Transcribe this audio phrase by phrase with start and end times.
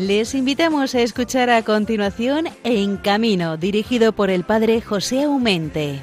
[0.00, 6.00] Les invitamos a escuchar a continuación En Camino, dirigido por el padre José Aumente.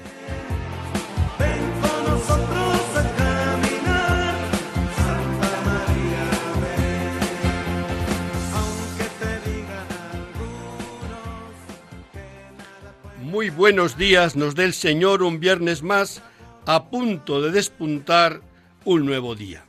[13.23, 16.21] Muy buenos días, nos dé el Señor un viernes más
[16.67, 18.41] a punto de despuntar
[18.85, 19.66] un nuevo día.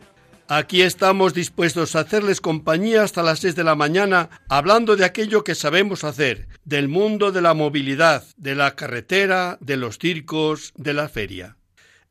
[0.50, 5.44] Aquí estamos dispuestos a hacerles compañía hasta las seis de la mañana, hablando de aquello
[5.44, 10.94] que sabemos hacer, del mundo de la movilidad, de la carretera, de los circos, de
[10.94, 11.58] la feria.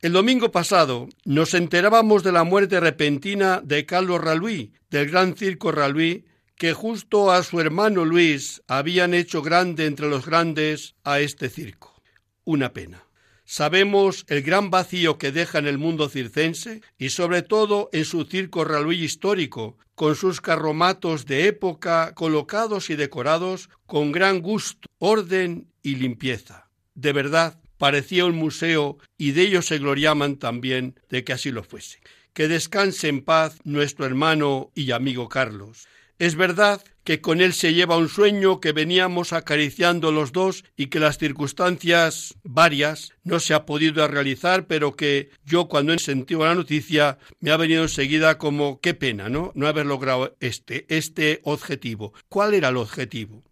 [0.02, 5.72] El domingo pasado nos enterábamos de la muerte repentina de Carlos Raluí, del gran circo
[5.72, 11.48] Raluí, que justo a su hermano Luis habían hecho grande entre los grandes a este
[11.48, 12.00] circo.
[12.44, 13.07] Una pena.
[13.50, 18.24] Sabemos el gran vacío que deja en el mundo circense y sobre todo en su
[18.24, 25.72] circo Raluí histórico, con sus carromatos de época colocados y decorados con gran gusto, orden
[25.82, 26.68] y limpieza.
[26.94, 31.64] De verdad, parecía un museo y de ellos se gloriaban también de que así lo
[31.64, 32.00] fuese.
[32.34, 35.88] Que descanse en paz nuestro hermano y amigo Carlos.
[36.18, 40.88] Es verdad que con él se lleva un sueño que veníamos acariciando los dos y
[40.88, 46.44] que las circunstancias varias no se ha podido realizar, pero que yo cuando he sentido
[46.44, 49.52] la noticia me ha venido enseguida como qué pena, ¿no?
[49.54, 52.12] No haber logrado este, este objetivo.
[52.28, 53.44] ¿Cuál era el objetivo?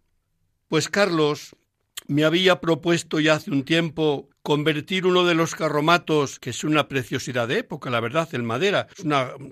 [0.67, 1.55] Pues Carlos
[2.07, 6.87] me había propuesto ya hace un tiempo convertir uno de los carromatos, que es una
[6.87, 8.87] preciosidad de época, la verdad, en madera,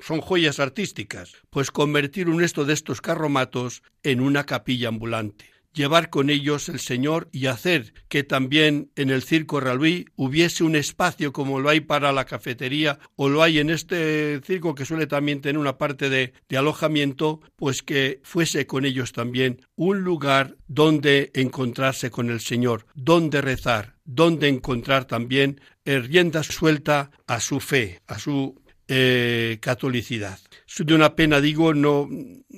[0.02, 6.10] son joyas artísticas, pues convertir un esto de estos carromatos en una capilla ambulante llevar
[6.10, 11.32] con ellos el Señor y hacer que también en el Circo Raluí hubiese un espacio
[11.32, 15.42] como lo hay para la cafetería o lo hay en este circo que suele también
[15.42, 21.32] tener una parte de, de alojamiento, pues que fuese con ellos también un lugar donde
[21.34, 28.18] encontrarse con el Señor, donde rezar, donde encontrar también rienda suelta a su fe, a
[28.18, 30.40] su eh, catolicidad.
[30.78, 32.10] De una pena, digo, no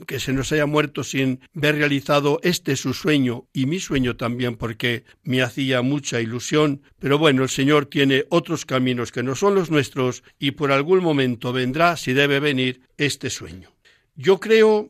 [0.08, 4.56] que se nos haya muerto sin ver realizado este su sueño y mi sueño también,
[4.56, 6.82] porque me hacía mucha ilusión.
[7.00, 11.04] Pero bueno, el Señor tiene otros caminos que no son los nuestros y por algún
[11.04, 13.72] momento vendrá, si debe venir, este sueño.
[14.16, 14.88] Yo creo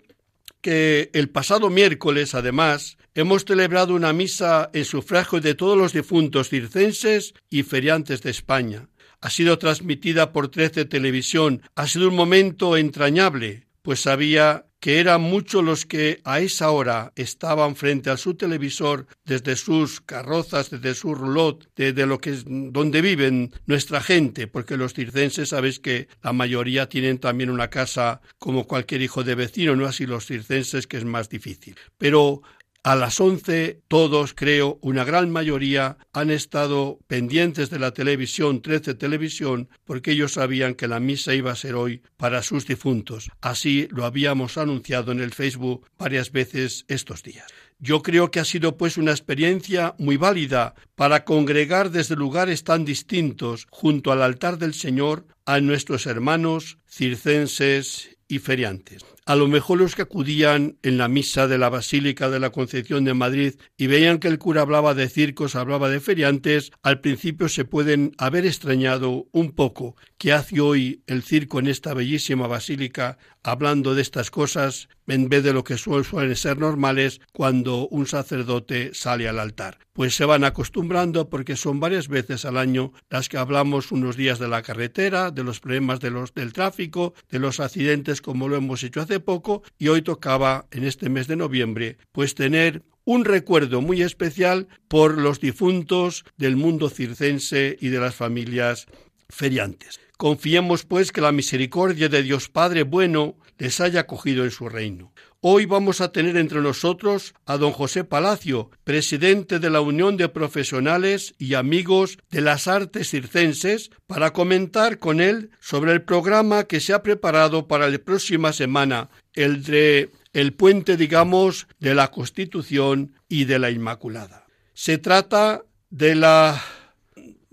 [0.61, 6.49] que el pasado miércoles, además, hemos celebrado una misa en sufragio de todos los difuntos
[6.49, 8.87] circenses y feriantes de España
[9.21, 11.61] ha sido transmitida por Trece Televisión.
[11.75, 17.11] Ha sido un momento entrañable, pues sabía que eran muchos los que a esa hora
[17.15, 22.43] estaban frente a su televisor desde sus carrozas, desde su roulotte, desde lo que es
[22.45, 28.21] donde viven nuestra gente, porque los circenses sabéis que la mayoría tienen también una casa
[28.37, 31.75] como cualquier hijo de vecino, no así los circenses que es más difícil.
[31.97, 32.43] Pero
[32.87, 38.93] a las once todos, creo, una gran mayoría han estado pendientes de la televisión, 13
[38.93, 43.29] televisión, porque ellos sabían que la misa iba a ser hoy para sus difuntos.
[43.41, 47.47] Así lo habíamos anunciado en el Facebook varias veces estos días.
[47.77, 52.85] Yo creo que ha sido pues una experiencia muy válida para congregar desde lugares tan
[52.85, 59.05] distintos junto al altar del Señor a nuestros hermanos circenses y feriantes.
[59.25, 63.03] A lo mejor los que acudían en la misa de la Basílica de la Concepción
[63.03, 67.49] de Madrid y veían que el cura hablaba de circos, hablaba de feriantes, al principio
[67.49, 73.17] se pueden haber extrañado un poco que hace hoy el circo en esta bellísima basílica
[73.47, 78.91] hablando de estas cosas en vez de lo que suelen ser normales cuando un sacerdote
[78.93, 79.79] sale al altar.
[79.93, 84.37] Pues se van acostumbrando porque son varias veces al año las que hablamos unos días
[84.37, 88.57] de la carretera, de los problemas de los, del tráfico, de los accidentes como lo
[88.57, 93.23] hemos hecho hace poco y hoy tocaba en este mes de noviembre pues tener un
[93.23, 98.87] recuerdo muy especial por los difuntos del mundo circense y de las familias
[99.29, 100.01] feriantes.
[100.17, 105.13] Confiemos, pues, que la misericordia de Dios Padre bueno les haya acogido en su reino.
[105.41, 110.27] Hoy vamos a tener entre nosotros a don José Palacio, presidente de la Unión de
[110.27, 116.79] Profesionales y Amigos de las Artes Circenses, para comentar con él sobre el programa que
[116.79, 123.13] se ha preparado para la próxima semana, el de el puente, digamos, de la Constitución
[123.29, 124.47] y de la Inmaculada.
[124.73, 126.61] Se trata de la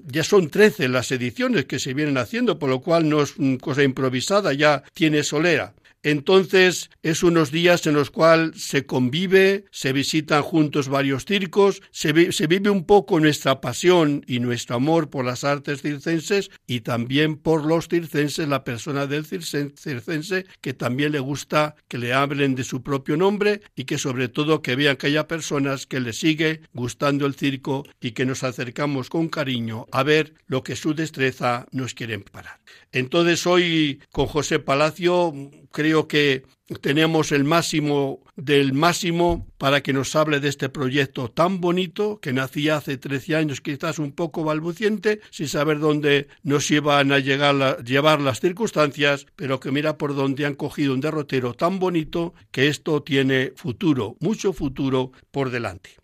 [0.06, 3.82] ya son trece las ediciones que se vienen haciendo, por lo cual no es cosa
[3.82, 5.74] improvisada, ya tiene solera.
[6.04, 12.12] Entonces es unos días en los cuales se convive, se visitan juntos varios circos, se,
[12.12, 17.64] vive un poco nuestra pasión y nuestro amor por las artes circenses y también por
[17.64, 22.82] los circenses, la persona del circense que también le gusta que le hablen de su
[22.82, 27.24] propio nombre y que sobre todo que vean que haya personas que le sigue gustando
[27.24, 31.94] el circo y que nos acercamos con cariño a ver lo que su destreza nos
[31.94, 32.60] quiere parar.
[32.92, 35.32] Entonces hoy con José Palacio
[35.74, 36.44] creo que
[36.80, 42.32] tenemos el máximo del máximo para que nos hable de este proyecto tan bonito que
[42.32, 47.84] nacía hace 13 años, quizás un poco balbuciente, sin saber dónde nos iban a llegar
[47.84, 52.68] llevar las circunstancias, pero que mira por dónde han cogido un derrotero tan bonito que
[52.68, 56.03] esto tiene futuro, mucho futuro por delante.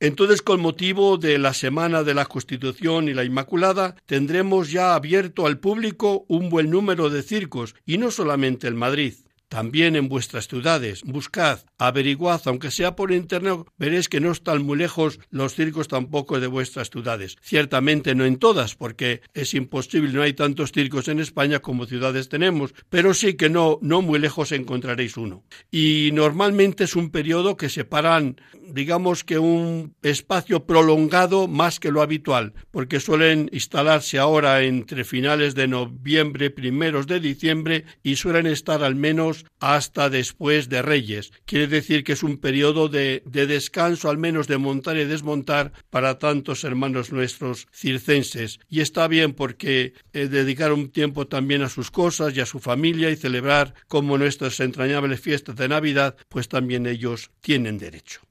[0.00, 5.44] Entonces, con motivo de la Semana de la Constitución y la Inmaculada, tendremos ya abierto
[5.44, 9.14] al público un buen número de circos, y no solamente en Madrid.
[9.48, 14.76] También en vuestras ciudades, buscad, averiguad, aunque sea por internet, veréis que no están muy
[14.76, 17.36] lejos los circos tampoco de vuestras ciudades.
[17.40, 22.28] Ciertamente no en todas, porque es imposible, no hay tantos circos en España como ciudades
[22.28, 25.44] tenemos, pero sí que no, no muy lejos encontraréis uno.
[25.70, 28.38] Y normalmente es un periodo que separan,
[28.70, 35.54] digamos que un espacio prolongado más que lo habitual, porque suelen instalarse ahora entre finales
[35.54, 41.32] de noviembre, primeros de diciembre y suelen estar al menos hasta después de Reyes.
[41.44, 46.18] Quiere decir que es un periodo de, descanso, al menos de montar y desmontar, para
[46.18, 48.60] tantos hermanos nuestros circenses.
[48.68, 52.60] Y está bien porque eh, dedicar un tiempo también a sus cosas y a su
[52.60, 58.27] familia y celebrar como nuestras entrañables fiestas de Navidad, pues también ellos tienen derecho.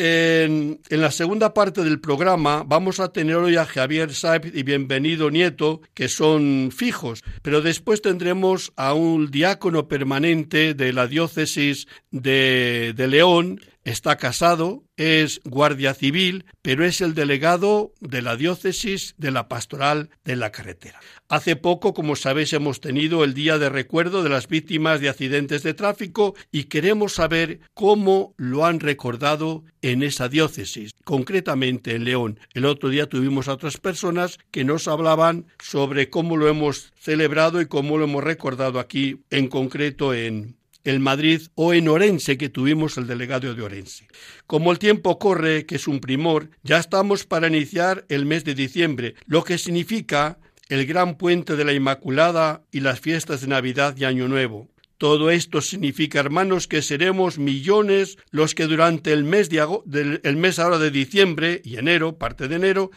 [0.00, 5.28] En, la segunda parte del programa vamos a tener hoy a Javier Saib y Bienvenido
[5.28, 12.94] Nieto, que son fijos, pero después tendremos a un diácono permanente de la diócesis de,
[12.94, 19.30] de León, Está casado, es guardia civil, pero es el delegado de la diócesis de
[19.30, 21.00] la pastoral de la carretera.
[21.30, 25.62] Hace poco, como sabéis, hemos tenido el día de recuerdo de las víctimas de accidentes
[25.62, 32.40] de tráfico y queremos saber cómo lo han recordado en esa diócesis, concretamente en León.
[32.52, 37.62] El otro día tuvimos a otras personas que nos hablaban sobre cómo lo hemos celebrado
[37.62, 42.48] y cómo lo hemos recordado aquí, en concreto en, el Madrid o en Orense, que
[42.48, 44.08] tuvimos el delegado de Orense.
[44.46, 48.54] Como el tiempo corre, que es un primor, ya estamos para iniciar el mes de
[48.54, 50.38] diciembre, lo que significa
[50.68, 54.68] el gran puente de la Inmaculada y las fiestas de Navidad y Año Nuevo.
[54.98, 60.58] Todo esto significa, hermanos, que seremos millones los que durante el mes, de, el mes
[60.58, 62.90] ahora de diciembre y enero, parte de enero,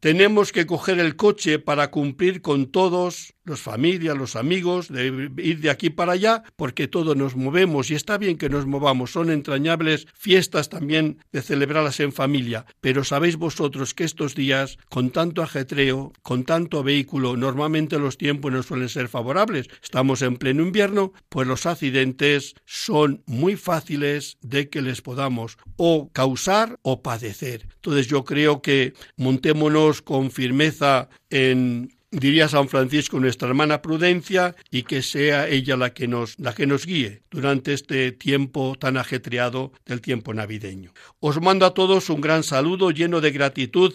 [0.00, 5.60] tenemos que coger el coche para cumplir con todos los familias, los amigos, de ir
[5.60, 9.12] de aquí para allá, porque todos nos movemos y está bien que nos movamos.
[9.12, 12.66] Son entrañables fiestas también de celebrarlas en familia.
[12.80, 18.52] Pero sabéis vosotros que estos días, con tanto ajetreo, con tanto vehículo, normalmente los tiempos
[18.52, 19.68] no suelen ser favorables.
[19.82, 26.10] Estamos en pleno invierno, pues los accidentes son muy fáciles de que les podamos o
[26.12, 27.66] causar o padecer.
[27.76, 34.82] Entonces yo creo que montémonos con firmeza en diría San Francisco, nuestra hermana Prudencia, y
[34.82, 39.72] que sea ella la que nos, la que nos guíe durante este tiempo tan ajetreado
[39.86, 40.92] del tiempo navideño.
[41.20, 43.94] Os mando a todos un gran saludo lleno de gratitud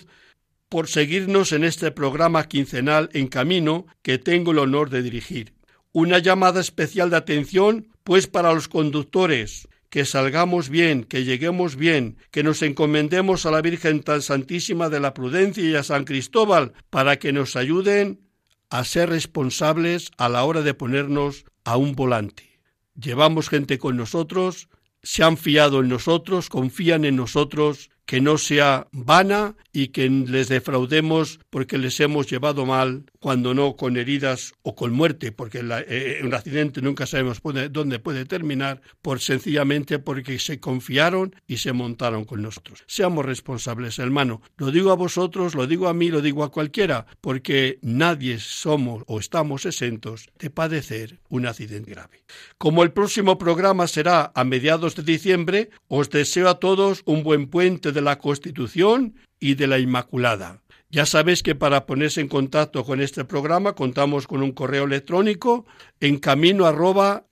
[0.69, 5.53] por seguirnos en este programa quincenal en camino que tengo el honor de dirigir.
[5.91, 12.17] Una llamada especial de atención, pues para los conductores, que salgamos bien, que lleguemos bien,
[12.31, 16.73] que nos encomendemos a la Virgen tan Santísima de la Prudencia y a San Cristóbal
[16.89, 18.19] para que nos ayuden
[18.71, 22.59] a ser responsables a la hora de ponernos a un volante.
[22.99, 24.67] Llevamos gente con nosotros,
[25.03, 30.49] se han fiado en nosotros, confían en nosotros que no sea vana y que les
[30.49, 36.19] defraudemos porque les hemos llevado mal, cuando no con heridas o con muerte, porque eh,
[36.23, 37.41] un accidente nunca sabemos
[37.71, 42.83] dónde puede terminar, por sencillamente porque se confiaron y se montaron con nosotros.
[42.85, 44.41] Seamos responsables, hermano.
[44.57, 49.03] Lo digo a vosotros, lo digo a mí, lo digo a cualquiera, porque nadie somos
[49.07, 52.23] o estamos exentos de padecer un accidente grave.
[52.57, 57.47] Como el próximo programa será a mediados de diciembre, os deseo a todos un buen
[57.47, 60.63] puente de la Constitución y de la Inmaculada.
[60.93, 65.65] Ya sabéis que para ponerse en contacto con este programa contamos con un correo electrónico
[65.99, 67.25] en camino arroba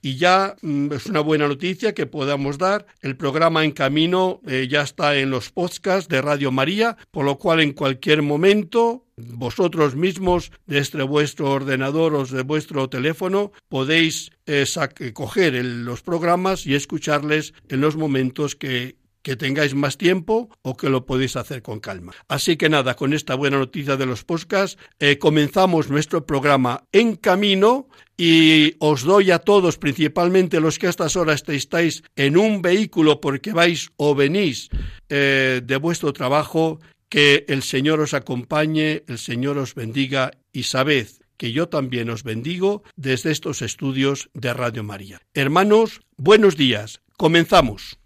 [0.00, 2.86] Y ya mm, es una buena noticia que podamos dar.
[3.00, 7.38] El programa en camino eh, ya está en los podcasts de Radio María, por lo
[7.38, 14.64] cual en cualquier momento vosotros mismos desde vuestro ordenador o de vuestro teléfono podéis eh,
[15.12, 20.88] coger los programas y escucharles en los momentos que que tengáis más tiempo o que
[20.88, 22.14] lo podéis hacer con calma.
[22.28, 27.16] Así que nada, con esta buena noticia de los podcasts, eh, comenzamos nuestro programa en
[27.16, 32.62] camino y os doy a todos, principalmente los que a estas horas estáis en un
[32.62, 34.70] vehículo porque vais o venís
[35.10, 41.08] eh, de vuestro trabajo, que el Señor os acompañe, el Señor os bendiga y sabed
[41.36, 45.20] que yo también os bendigo desde estos estudios de Radio María.
[45.34, 47.00] Hermanos, buenos días.
[47.16, 47.98] Comenzamos.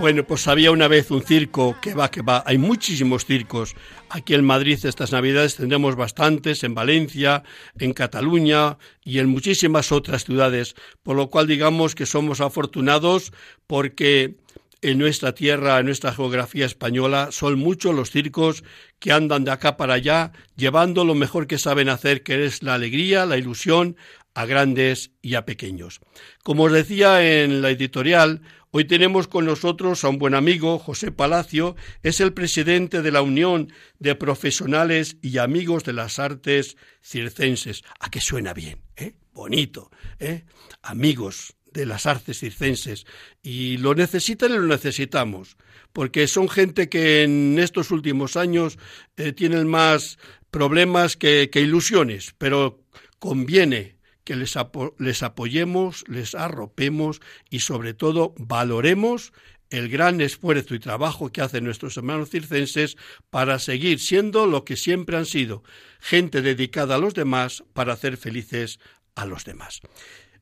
[0.00, 2.42] Bueno, pues había una vez un circo que va, que va.
[2.46, 3.76] Hay muchísimos circos.
[4.08, 7.42] Aquí en Madrid estas Navidades tendremos bastantes, en Valencia,
[7.78, 10.74] en Cataluña y en muchísimas otras ciudades.
[11.02, 13.30] Por lo cual digamos que somos afortunados
[13.66, 14.36] porque
[14.80, 18.64] en nuestra tierra, en nuestra geografía española, son muchos los circos
[19.00, 22.72] que andan de acá para allá, llevando lo mejor que saben hacer, que es la
[22.72, 23.96] alegría, la ilusión,
[24.34, 26.00] a grandes y a pequeños.
[26.42, 28.40] Como os decía en la editorial,
[28.72, 31.74] Hoy tenemos con nosotros a un buen amigo, José Palacio,
[32.04, 37.82] es el presidente de la Unión de Profesionales y Amigos de las Artes Circenses.
[37.98, 38.80] ¿A qué suena bien?
[38.96, 39.14] ¿Eh?
[39.32, 40.44] Bonito, ¿eh?
[40.82, 43.06] Amigos de las artes circenses.
[43.42, 45.56] Y lo necesitan y lo necesitamos,
[45.92, 48.78] porque son gente que en estos últimos años
[49.16, 50.16] eh, tienen más
[50.52, 52.84] problemas que ilusiones, pero
[53.18, 53.99] conviene
[54.30, 54.56] que les,
[54.98, 57.20] les apoyemos, les arropemos
[57.50, 59.32] y sobre todo valoremos
[59.70, 62.96] el gran esfuerzo y trabajo que hacen nuestros hermanos circenses
[63.30, 65.64] para seguir siendo lo que siempre han sido,
[65.98, 68.78] gente dedicada a los demás para hacer felices
[69.16, 69.80] a los demás.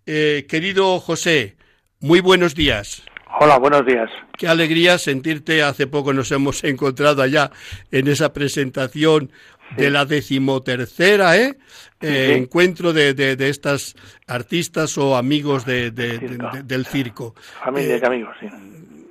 [0.05, 1.57] Eh, querido José,
[1.99, 3.03] muy buenos días.
[3.41, 4.11] Hola, buenos días.
[4.37, 5.63] Qué alegría sentirte.
[5.63, 7.53] Hace poco nos hemos encontrado allá
[7.91, 9.33] en esa presentación
[9.77, 11.59] de la decimotercera ¿eh?
[12.01, 13.95] eh encuentro de, de, estas
[14.27, 17.35] artistas o amigos de, del circo.
[17.65, 18.47] Familia eh, amigos, sí.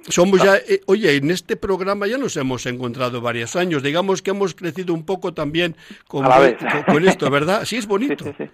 [0.09, 3.83] Somos ya, eh, oye, en este programa ya nos hemos encontrado varios años.
[3.83, 5.75] Digamos que hemos crecido un poco también
[6.07, 6.25] con,
[6.85, 7.65] con, esto, ¿verdad?
[7.65, 8.23] Sí, es bonito.
[8.37, 8.45] Sí,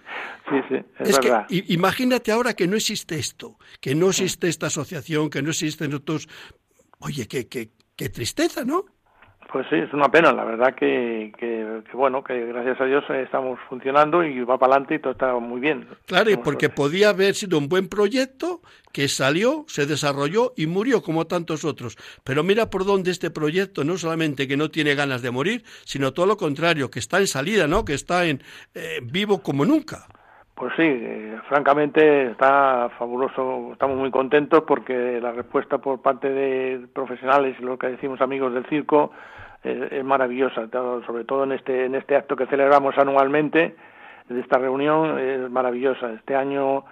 [0.50, 0.76] sí, sí.
[1.00, 5.52] es, que imagínate ahora que no existe esto, que no existe esta asociación, que no
[5.52, 6.28] existen otros.
[6.98, 8.86] Oye, qué, qué, qué tristeza, ¿no?
[9.54, 13.60] Pues sí, es una pena, la verdad que, que, bueno, que gracias a Dios estamos
[13.70, 15.88] funcionando y va para adelante y todo está muy bien.
[16.08, 21.04] Claro, y porque podía haber sido un buen proyecto que salió, se desarrolló y murió
[21.04, 21.98] como tantos otros.
[22.24, 26.14] Pero mira por dónde este proyecto no solamente que no tiene ganas de morir, sino
[26.14, 27.86] todo lo contrario, que está en salida, ¿no?
[27.86, 28.42] Que está en
[28.74, 30.08] eh, vivo como nunca.
[30.56, 36.88] Pues sí, eh, francamente está fabuloso, estamos muy contentos porque la respuesta por parte de
[36.92, 39.12] profesionales y lo que decimos amigos del circo
[39.64, 40.68] es, maravillosa,
[41.06, 43.76] sobre todo en este, en este acto que celebramos anualmente,
[44.30, 46.12] de esta reunión, es maravillosa.
[46.12, 46.86] Este año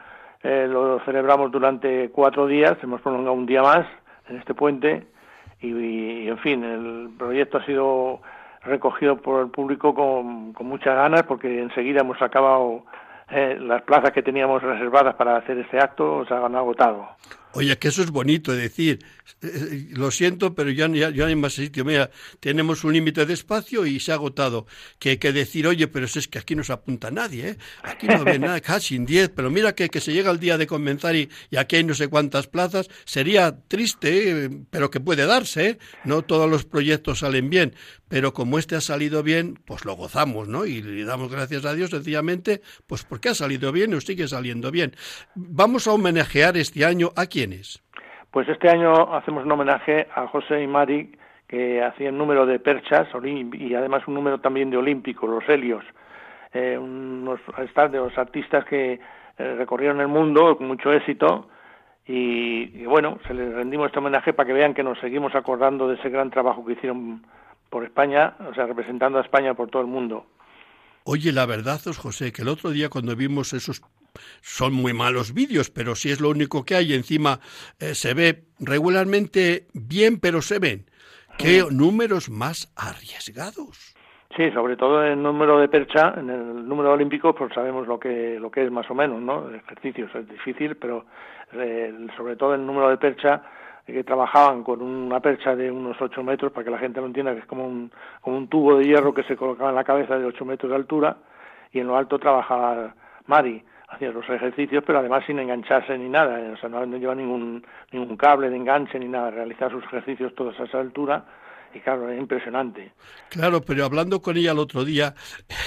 [0.43, 3.85] eh, lo celebramos durante cuatro días, hemos prolongado un día más
[4.27, 5.05] en este puente
[5.61, 8.21] y, en fin, el proyecto ha sido
[8.63, 12.83] recogido por el público con, con muchas ganas porque enseguida hemos acabado
[13.29, 17.07] eh, las plazas que teníamos reservadas para hacer este acto se han agotado.
[17.53, 18.99] Oye, que eso es bonito, decir,
[19.41, 21.83] eh, lo siento, pero ya, ya, ya, hay más sitio.
[21.83, 24.67] Mira, tenemos un límite de espacio y se ha agotado.
[24.99, 27.57] Que, que decir, oye, pero es que aquí no se apunta nadie, ¿eh?
[27.83, 30.57] Aquí no ve nada, casi en diez, pero mira que, que se llega el día
[30.57, 32.87] de comenzar y, y, aquí hay no sé cuántas plazas.
[33.05, 35.79] Sería triste, pero que puede darse, ¿eh?
[36.05, 37.75] No todos los proyectos salen bien,
[38.07, 40.65] pero como este ha salido bien, pues lo gozamos, ¿no?
[40.65, 44.69] Y le damos gracias a Dios sencillamente, pues porque ha salido bien o sigue saliendo
[44.69, 44.95] bien.
[45.35, 47.27] Vamos a homenajear este año a
[48.31, 51.11] Pues este año hacemos un homenaje a José y Mari,
[51.47, 55.83] que hacían número de perchas y además un número también de olímpicos, los helios.
[56.53, 57.39] Eh, unos
[57.91, 58.93] de los artistas que
[59.37, 61.49] eh, recorrieron el mundo con mucho éxito
[62.05, 65.95] y, bueno, se les rendimos este homenaje para que vean que nos seguimos acordando de
[65.95, 67.25] ese gran trabajo que hicieron
[67.69, 70.25] por España, o sea, representando a España por todo el mundo.
[71.03, 73.81] Oye, la verdad es, José, que el otro día cuando vimos esos
[74.41, 77.39] son muy malos vídeos, pero si es lo único que hay, encima
[77.79, 80.85] eh, se ve regularmente bien, pero se ven.
[81.37, 83.95] ¿Qué números más arriesgados?
[84.35, 87.99] Sí, sobre todo en el número de percha, en el número olímpico, pues sabemos lo
[87.99, 89.53] que lo que es más o menos, ¿no?
[89.53, 91.05] Ejercicios es difícil, pero
[91.53, 93.43] eh, sobre todo el número de percha
[93.85, 97.07] eh, que trabajaban con una percha de unos 8 metros, para que la gente lo
[97.07, 97.91] entienda, que es como un,
[98.21, 100.75] como un tubo de hierro que se colocaba en la cabeza de 8 metros de
[100.77, 101.17] altura,
[101.73, 102.95] y en lo alto trabajaba
[103.27, 107.13] Mari, hacía los ejercicios, pero además sin engancharse ni nada, o sea, no, no lleva
[107.13, 111.25] ningún, ningún cable de enganche ni nada, realizar sus ejercicios todos a esa altura,
[111.73, 112.91] y claro, es impresionante.
[113.29, 115.13] Claro, pero hablando con ella el otro día,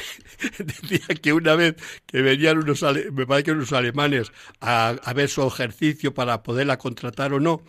[0.59, 1.76] decía que una vez
[2.07, 6.78] que venían unos, me parece que unos alemanes a, a ver su ejercicio para poderla
[6.78, 7.61] contratar o no,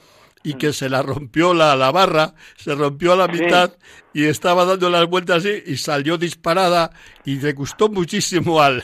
[0.45, 3.73] y que se la rompió la, la barra, se rompió a la mitad
[4.13, 6.91] y estaba dando las vueltas así y salió disparada
[7.25, 8.83] y le gustó muchísimo al...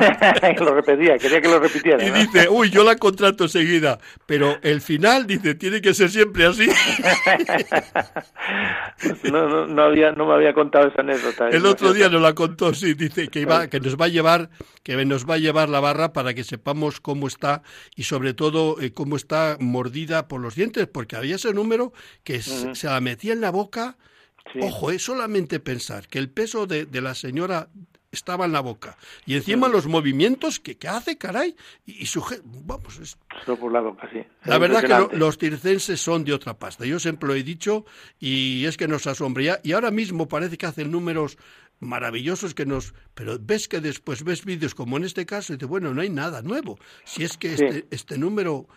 [0.58, 2.04] lo repetía, quería que lo repitiera.
[2.04, 6.46] Y dice, uy, yo la contrato seguida, pero el final, dice, tiene que ser siempre
[6.46, 6.66] así.
[9.30, 11.48] no, no, no, había, no me había contado esa anécdota.
[11.48, 14.50] El otro día nos la contó, sí, dice que, iba, que nos va a llevar
[14.82, 17.62] que nos va a llevar la barra para que sepamos cómo está
[17.94, 21.92] y sobre todo eh, cómo está mordida por los dientes, porque había ese número
[22.24, 23.96] que se la metía en la boca.
[24.60, 27.68] Ojo, es solamente pensar que el peso de, de la señora
[28.12, 28.96] estaba en la boca.
[29.26, 31.56] Y encima los movimientos que, que, hace, caray,
[31.86, 32.22] y, su...
[32.44, 33.18] Vamos, es...
[33.46, 34.22] por la boca, sí.
[34.44, 36.84] La verdad que los circenses son de otra pasta.
[36.84, 37.86] Yo siempre lo he dicho
[38.20, 39.60] y es que nos asombría.
[39.64, 41.38] Y ahora mismo parece que hacen números
[41.80, 42.94] maravillosos que nos...
[43.14, 46.10] Pero ves que después ves vídeos como en este caso y dices, bueno, no hay
[46.10, 46.78] nada nuevo.
[47.04, 48.68] Si es que este, este número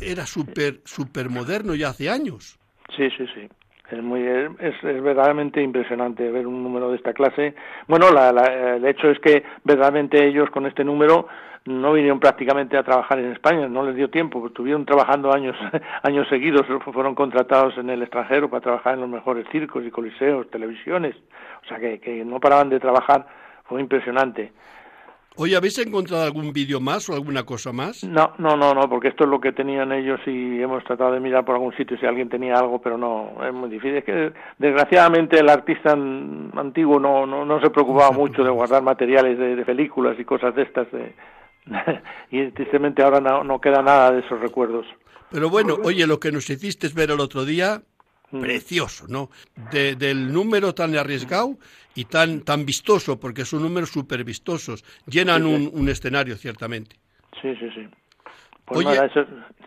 [0.00, 2.58] era súper super moderno ya hace años.
[2.96, 3.48] Sí, sí, sí.
[3.90, 7.54] Es, muy, es, verdaderamente impresionante ver un número de esta clase.
[7.88, 8.30] Bueno, la,
[8.76, 11.26] el hecho es que verdaderamente ellos con este número
[11.66, 15.56] no vinieron prácticamente a trabajar en España, no les dio tiempo, estuvieron trabajando años,
[16.02, 20.50] años seguidos, fueron contratados en el extranjero para trabajar en los mejores circos y coliseos,
[20.50, 21.16] televisiones,
[21.62, 23.26] o sea que, que no paraban de trabajar,
[23.64, 24.52] fue impresionante.
[25.42, 28.04] Oye, ¿habéis encontrado algún vídeo más o alguna cosa más?
[28.04, 31.20] No, no, no, no, porque esto es lo que tenían ellos y hemos tratado de
[31.20, 33.96] mirar por algún sitio si alguien tenía algo, pero no, es muy difícil.
[33.96, 39.38] Es que desgraciadamente el artista antiguo no, no, no se preocupaba mucho de guardar materiales
[39.38, 40.88] de, películas y cosas de estas,
[42.30, 44.84] y tristemente ahora no, no queda nada de esos recuerdos.
[45.30, 47.80] Pero bueno, oye, lo que nos hiciste ver el otro día.
[48.30, 49.30] Precioso, ¿no?
[49.72, 51.58] del número tan arriesgado
[51.94, 56.96] y tan, tan vistoso, porque son números súper vistosos, llenan Un, escenario, ciertamente.
[57.40, 57.88] Sí, sí, sí.
[58.64, 59.00] Pues Oye,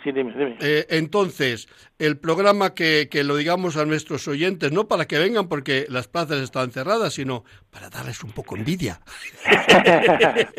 [0.01, 0.57] sí, dime, dime.
[0.61, 1.67] Eh, entonces,
[1.99, 6.07] el programa que, que lo digamos a nuestros oyentes, no para que vengan porque las
[6.07, 9.01] plazas están cerradas, sino para darles un poco envidia.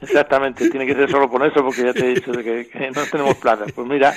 [0.00, 3.04] Exactamente, tiene que ser solo por eso, porque ya te he dicho que, que no
[3.04, 3.70] tenemos plazas.
[3.72, 4.14] Pues mira,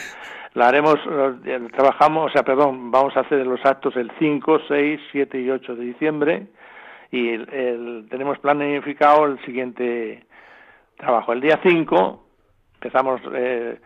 [0.54, 1.00] la haremos,
[1.46, 5.50] eh, trabajamos, o sea, perdón, vamos a hacer los actos el 5, 6, 7 y
[5.50, 6.48] 8 de diciembre
[7.12, 10.26] y el, tenemos planificado el siguiente
[10.98, 11.34] trabajo.
[11.34, 12.24] El día 5
[12.76, 13.80] empezamos eh,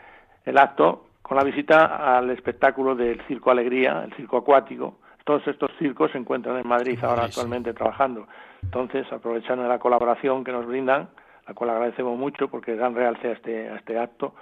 [0.45, 4.99] el acto con la visita al espectáculo del Circo Alegría, el circo acuático.
[5.25, 8.27] Todos estos circos se encuentran en Madrid ahora actualmente trabajando.
[8.63, 11.09] Entonces, aprovechando la colaboración que nos brindan,
[11.45, 14.35] la cual agradecemos mucho porque dan realce a este, a este acto,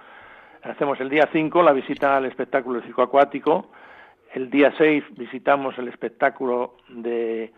[0.66, 3.70] Hacemos el día 5 la visita al espectáculo del circo acuático.
[4.34, 7.54] El día 6 visitamos el espectáculo de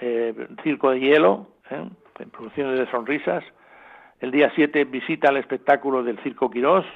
[0.00, 1.84] eh, circo de hielo, ¿eh?
[2.20, 3.42] en producciones de sonrisas.
[4.20, 6.86] El día 7 visita al espectáculo del circo Quirós.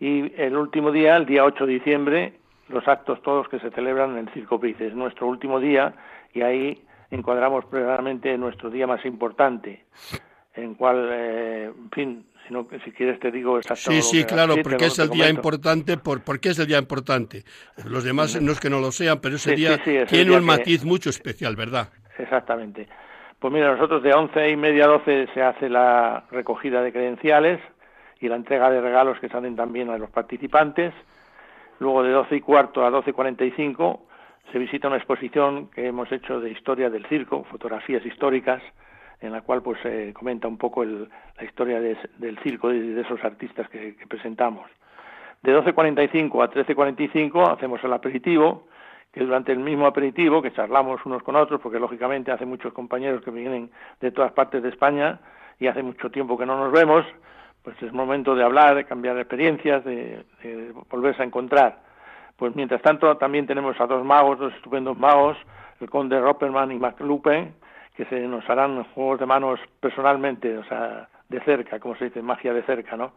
[0.00, 2.32] Y el último día, el día 8 de diciembre,
[2.68, 4.88] los actos todos que se celebran en el Circo Price.
[4.88, 5.94] Es nuestro último día
[6.34, 9.84] y ahí encuadramos precisamente nuestro día más importante,
[10.62, 12.26] en cual, eh, en fin,
[12.84, 14.02] si quieres te digo exactamente.
[14.02, 15.96] Sí, sí, claro, porque es el día importante.
[15.96, 17.44] Por, qué es el día importante?
[17.84, 21.10] Los demás no es que no lo sean, pero ese día tiene un matiz mucho
[21.10, 21.88] especial, ¿verdad?
[22.18, 22.88] Exactamente.
[23.38, 27.60] Pues mira, nosotros de once y media a doce se hace la recogida de credenciales
[28.20, 30.92] y la entrega de regalos que salen también a los participantes.
[31.78, 34.06] Luego de doce y cuarto a doce cuarenta y cinco
[34.50, 38.62] se visita una exposición que hemos hecho de historia del circo, fotografías históricas,
[39.20, 43.22] en la cual pues se comenta un poco la historia del circo y de, esos
[43.24, 44.70] artistas que, presentamos.
[45.42, 48.66] De 12.45 a 13.45 hacemos el aperitivo,
[49.12, 53.22] que durante el mismo aperitivo, que charlamos unos con otros, porque lógicamente hace muchos compañeros
[53.22, 55.20] que vienen de todas partes de España
[55.58, 57.04] y hace mucho tiempo que no nos vemos,
[57.62, 60.24] pues es momento de hablar, de cambiar experiencias, de,
[60.90, 61.80] volverse a encontrar.
[62.36, 65.36] Pues mientras tanto también tenemos a dos magos, dos estupendos magos,
[65.80, 67.52] el conde Ropperman y MacLupe,
[67.98, 72.22] que se nos harán juegos de manos personalmente, o sea, de cerca, como se dice,
[72.22, 73.10] magia de cerca, ¿no?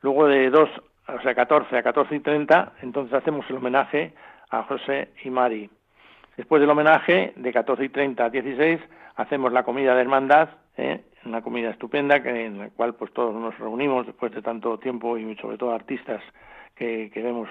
[0.00, 0.68] Luego de dos,
[1.06, 4.12] o sea, 14 a 14 y 30, entonces hacemos el homenaje
[4.50, 5.70] a José y Mari.
[6.36, 8.80] Después del homenaje, de 14 y 30 a 16,
[9.14, 11.04] hacemos la comida de hermandad, ¿eh?
[11.24, 15.16] una comida estupenda que, en la cual pues todos nos reunimos después de tanto tiempo
[15.16, 16.20] y sobre todo artistas
[16.74, 17.48] que, que vemos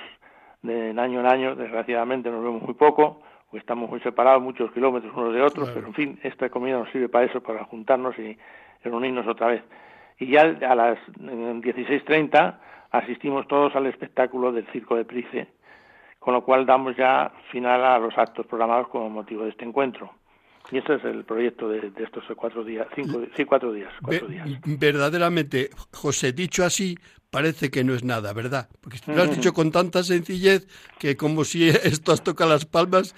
[0.63, 3.21] de año en año, desgraciadamente nos vemos muy poco,
[3.53, 7.09] estamos muy separados, muchos kilómetros unos de otros, pero en fin, esta comida nos sirve
[7.09, 8.37] para eso, para juntarnos y
[8.83, 9.63] reunirnos otra vez.
[10.19, 12.55] Y ya a las 16.30
[12.91, 15.47] asistimos todos al espectáculo del Circo de Price,
[16.19, 20.13] con lo cual damos ya final a los actos programados como motivo de este encuentro.
[20.71, 24.47] Y ese es el proyecto de, estos cuatro días, cinco, sí, cuatro días, cuatro días.
[24.65, 26.95] Verdaderamente, José, dicho así,
[27.31, 28.69] parece que no es nada, ¿verdad?
[28.81, 30.67] Porque lo has dicho con tanta sencillez
[30.99, 33.15] que como si esto has tocado las palmas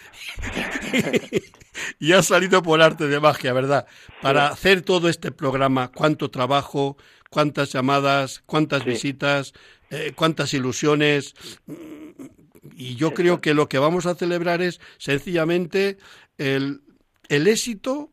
[1.99, 3.85] y ha salido por arte de magia, ¿verdad?
[4.21, 6.95] Para hacer todo este programa, cuánto trabajo,
[7.29, 9.53] cuántas llamadas, cuántas visitas,
[9.89, 11.33] eh, cuántas ilusiones.
[12.75, 15.97] Y yo creo que lo que vamos a celebrar es sencillamente
[16.37, 16.83] el
[17.29, 18.11] el éxito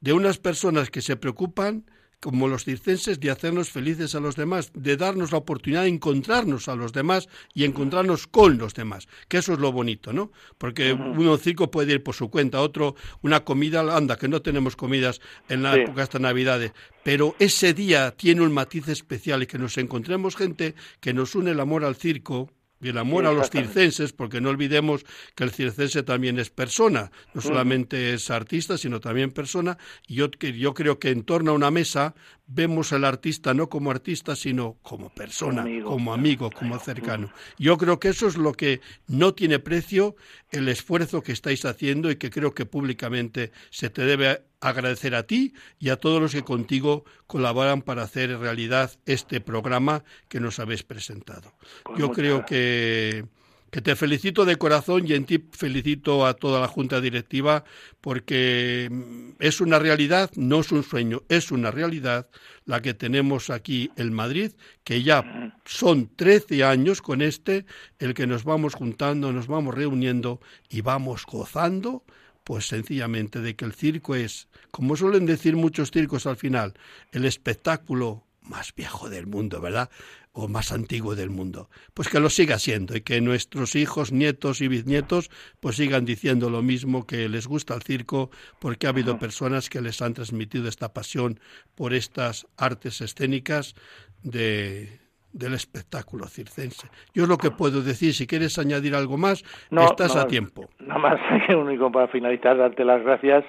[0.00, 1.90] de unas personas que se preocupan
[2.20, 6.68] como los circenses, de hacernos felices a los demás, de darnos la oportunidad de encontrarnos
[6.68, 10.30] a los demás y encontrarnos con los demás, que eso es lo bonito, ¿no?
[10.58, 14.76] Porque uno circo puede ir por su cuenta, otro una comida, anda, que no tenemos
[14.76, 19.58] comidas en la época de Navidades, pero ese día tiene un matiz especial y que
[19.58, 22.50] nos encontremos gente que nos une el amor al circo,
[22.88, 27.40] el amor a los circenses, porque no olvidemos que el circense también es persona, no
[27.40, 31.70] solamente es artista, sino también persona, y yo, yo creo que en torno a una
[31.70, 32.14] mesa
[32.52, 37.32] vemos al artista no como artista, sino como persona, como amigo, como, cercano.
[37.58, 40.16] Yo creo que eso es lo que no tiene precio
[40.50, 45.22] el esfuerzo que estáis haciendo y que creo que públicamente se te debe agradecer a
[45.22, 50.58] ti y a todos los que contigo colaboran para hacer realidad este programa que nos
[50.58, 51.54] habéis presentado.
[51.84, 53.24] Pues Yo creo que,
[53.70, 57.64] que te felicito de corazón y en ti felicito a toda la Junta Directiva
[58.00, 58.90] porque
[59.38, 62.28] es una realidad, no es un sueño, es una realidad
[62.64, 64.52] la que tenemos aquí en Madrid,
[64.84, 67.64] que ya son 13 años con este,
[67.98, 72.04] el que nos vamos juntando, nos vamos reuniendo y vamos gozando
[72.44, 76.74] pues sencillamente de que el circo es, como suelen decir muchos circos al final,
[77.12, 79.88] el espectáculo más viejo del mundo, ¿verdad?
[80.32, 81.70] O más antiguo del mundo.
[81.94, 86.50] Pues que lo siga siendo y que nuestros hijos, nietos y bisnietos pues sigan diciendo
[86.50, 90.68] lo mismo que les gusta el circo porque ha habido personas que les han transmitido
[90.68, 91.40] esta pasión
[91.74, 93.74] por estas artes escénicas
[94.22, 95.00] de,
[95.32, 96.88] del espectáculo circense.
[97.14, 98.12] Yo es lo que puedo decir.
[98.14, 100.68] Si quieres añadir algo más, estás a tiempo.
[100.80, 101.20] Nada más,
[101.56, 103.44] único para finalizar, darte las gracias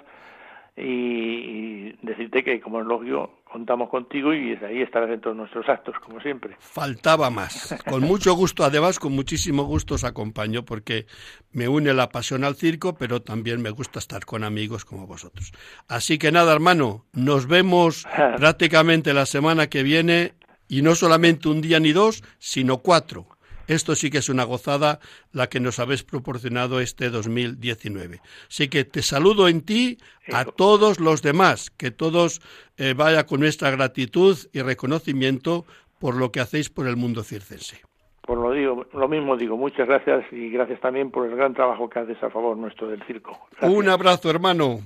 [0.82, 5.68] y, decirte que, como es lógico, contamos contigo y desde ahí estarás en todos nuestros
[5.70, 6.56] actos, como siempre.
[6.60, 7.76] Faltaba más.
[7.88, 11.06] Con mucho gusto, además, con muchísimo gusto os acompaño porque
[11.52, 15.52] me une la pasión al circo, pero también me gusta estar con amigos como vosotros.
[15.88, 20.34] Así que nada, hermano, nos vemos prácticamente la semana que viene
[20.68, 23.28] y no solamente un día ni dos, sino cuatro.
[23.72, 25.00] Esto sí que es una gozada
[25.32, 28.20] la que nos habéis proporcionado este 2019.
[28.50, 29.98] Así que te saludo en ti
[30.34, 32.42] a todos los demás, que todos
[32.78, 35.64] eh, vaya con nuestra gratitud y reconocimiento
[36.00, 37.82] por lo que hacéis por el mundo circense.
[38.24, 41.90] Por lo digo, lo mismo digo, muchas gracias y gracias también por el gran trabajo
[41.90, 43.40] que haces a favor nuestro del circo.
[43.62, 44.80] Un abrazo, hermano.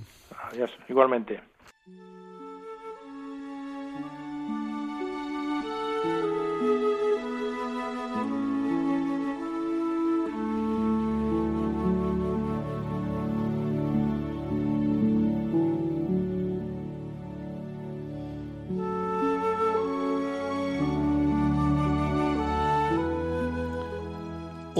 [0.51, 1.41] Adiós, igualmente.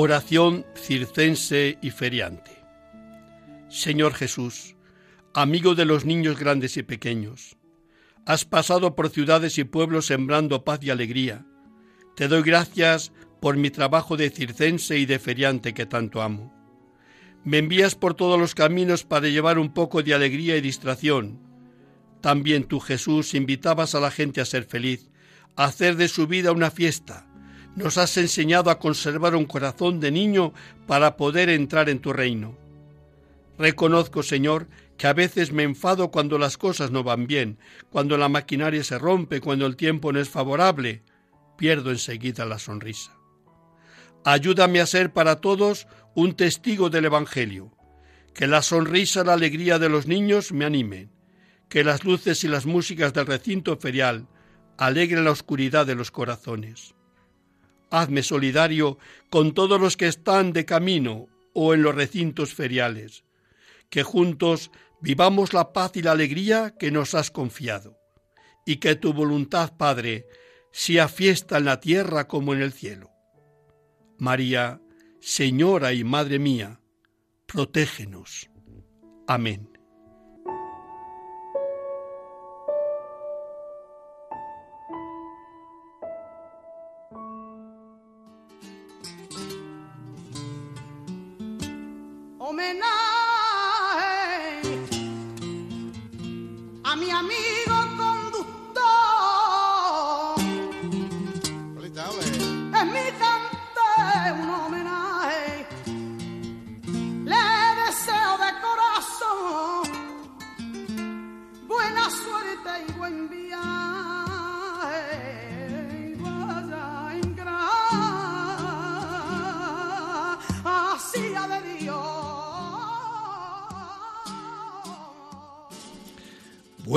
[0.06, 2.52] Oración circense y feriante.
[3.70, 4.76] Señor Jesús,
[5.34, 7.58] amigo de los niños grandes y pequeños,
[8.28, 11.44] has pasado por ciudades y pueblos sembrando paz y alegría.
[12.16, 16.54] Te doy gracias por mi trabajo de circense y de feriante que tanto amo.
[17.44, 21.40] Me envías por todos los caminos para llevar un poco de alegría y distracción.
[22.22, 25.10] También tú, Jesús, invitabas a la gente a ser feliz,
[25.56, 27.25] a hacer de su vida una fiesta,
[27.76, 30.54] nos has enseñado a conservar un corazón de niño
[30.88, 32.58] para poder entrar en tu reino.
[33.58, 37.58] Reconozco, Señor, que a veces me enfado cuando las cosas no van bien,
[37.90, 41.04] cuando la maquinaria se rompe, cuando el tiempo no es favorable,
[41.58, 43.12] pierdo enseguida la sonrisa.
[44.24, 47.72] Ayúdame a ser para todos un testigo del Evangelio,
[48.34, 51.12] que la sonrisa y la alegría de los niños me animen,
[51.70, 54.28] que las luces y las músicas del recinto ferial
[54.78, 56.95] alegren la oscuridad de los corazones.
[57.90, 58.98] Hazme solidario
[59.30, 63.24] con todos los que están de camino o en los recintos feriales,
[63.90, 64.72] que juntos
[65.02, 67.98] vivamos la paz y la alegría que nos has confiado,
[68.66, 70.28] y que tu voluntad, Padre,
[70.72, 73.12] sea fiesta en la tierra como en el cielo.
[74.18, 74.82] María,
[75.20, 76.82] Señora y Madre mía,
[77.46, 78.50] protégenos.
[79.28, 79.75] Amén.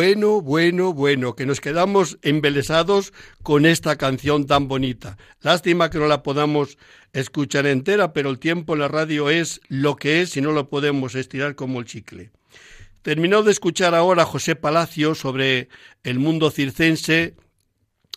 [0.00, 5.18] Bueno, bueno, bueno, que nos quedamos embelesados con esta canción tan bonita.
[5.40, 6.78] Lástima que no la podamos
[7.12, 10.68] escuchar entera, pero el tiempo en la radio es lo que es y no lo
[10.70, 12.30] podemos estirar como el chicle.
[13.02, 15.68] Terminó de escuchar ahora José Palacio sobre
[16.04, 17.34] el mundo circense,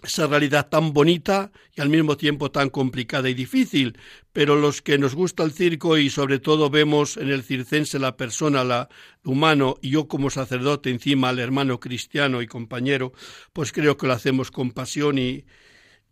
[0.04, 3.98] esa realidad tan bonita y al mismo tiempo tan complicada y difícil,
[4.34, 8.18] pero los que nos gusta el circo y sobre todo vemos en el circense la
[8.18, 8.90] persona, la
[9.24, 13.14] humano, y yo como sacerdote encima al hermano cristiano y compañero,
[13.54, 15.46] pues creo que lo hacemos con pasión y,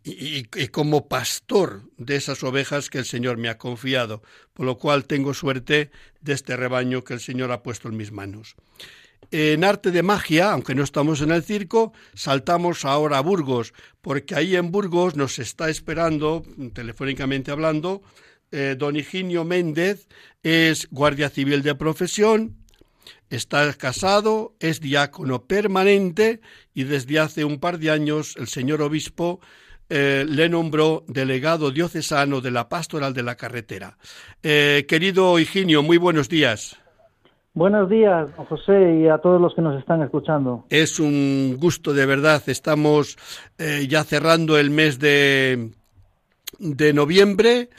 [0.03, 4.21] y, y, como pastor de esas ovejas que el Señor me ha confiado,
[4.53, 8.11] por lo cual tengo suerte de este rebaño que el Señor ha puesto en mis
[8.11, 8.55] manos.
[9.31, 14.33] En arte de magia, aunque no estamos en el circo, saltamos ahora a Burgos, porque
[14.33, 18.01] ahí en Burgos nos está esperando, telefónicamente hablando,
[18.51, 20.07] eh, don Higinio Méndez,
[20.41, 22.57] es guardia civil de profesión,
[23.29, 26.41] está casado, es diácono permanente
[26.73, 29.39] y desde hace un par de años el señor obispo
[29.89, 33.97] eh, le nombró delegado diocesano de la pastoral de la carretera.
[34.41, 36.77] Eh, querido Higinio, muy buenos días.
[37.53, 40.65] Buenos días, José, y a todos los que nos están escuchando.
[40.69, 42.41] Es un gusto de verdad.
[42.47, 43.17] Estamos
[43.57, 45.71] eh, ya cerrando el mes de,
[46.59, 47.69] de noviembre,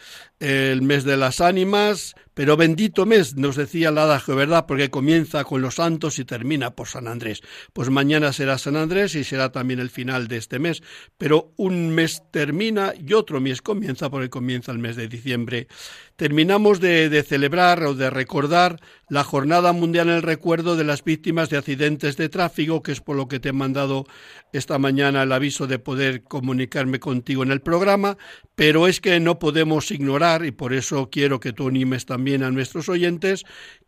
[0.41, 4.65] el mes de las ánimas, pero bendito mes, nos decía el adagio, ¿verdad?
[4.67, 7.43] Porque comienza con los santos y termina por San Andrés.
[7.73, 10.83] Pues mañana será San Andrés y será también el final de este mes.
[11.19, 15.67] Pero un mes termina y otro mes comienza porque comienza el mes de diciembre.
[16.15, 21.03] Terminamos de, de celebrar o de recordar la Jornada Mundial en el Recuerdo de las
[21.03, 24.07] Víctimas de Accidentes de Tráfico, que es por lo que te he mandado
[24.53, 28.19] esta mañana el aviso de poder comunicarme contigo en el programa,
[28.55, 32.51] pero es que no podemos ignorar, y por eso quiero que tú animes también a
[32.51, 33.45] nuestros oyentes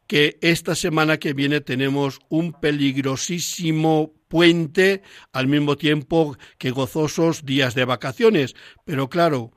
[0.06, 7.74] que esta semana que viene tenemos un peligrosísimo puente al mismo tiempo que gozosos días
[7.74, 8.54] de vacaciones.
[8.84, 9.52] Pero claro,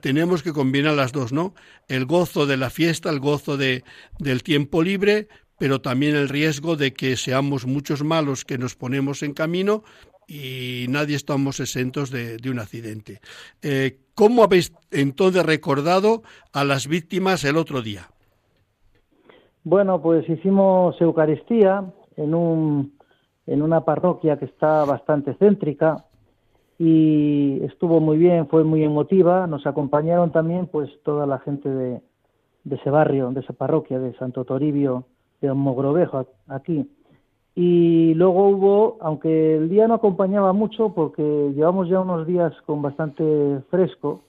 [0.00, 1.54] tenemos que combinar las dos, ¿no?
[1.88, 3.84] El gozo de la fiesta, el gozo de,
[4.18, 9.22] del tiempo libre, pero también el riesgo de que seamos muchos malos que nos ponemos
[9.22, 9.84] en camino
[10.26, 13.20] y nadie estamos exentos de, un accidente.
[13.62, 16.22] Eh, ¿Cómo habéis entonces recordado
[16.52, 18.10] a las víctimas el otro día?
[19.64, 21.84] Bueno, pues hicimos Eucaristía
[22.16, 22.96] en, un,
[23.46, 26.04] en una parroquia que está bastante céntrica
[26.78, 29.46] y estuvo muy bien, fue muy emotiva.
[29.46, 32.00] Nos acompañaron también pues toda la gente de,
[32.64, 35.06] de ese barrio, de esa parroquia, de Santo Toribio,
[35.40, 36.88] de Mogrovejo, aquí.
[37.56, 41.22] Y luego hubo, aunque el día no acompañaba mucho porque
[41.54, 44.22] llevamos ya unos días con bastante fresco,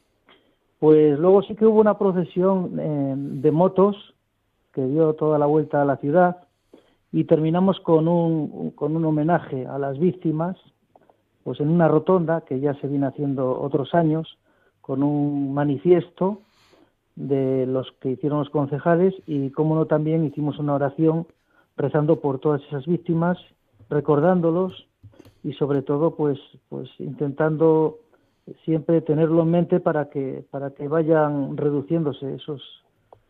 [0.79, 4.13] pues luego sí que hubo una procesión eh, de motos
[4.73, 6.45] que dio toda la vuelta a la ciudad
[7.11, 10.57] y terminamos con un, con un homenaje a las víctimas,
[11.43, 14.37] pues en una rotonda que ya se viene haciendo otros años,
[14.81, 16.41] con un manifiesto
[17.15, 21.25] de los que hicieron los concejales y, como no, también hicimos una oración
[21.77, 23.37] rezando por todas esas víctimas,
[23.89, 24.87] recordándolos
[25.43, 27.99] y sobre todo pues pues intentando
[28.63, 32.61] siempre tenerlo en mente para que para que vayan reduciéndose esos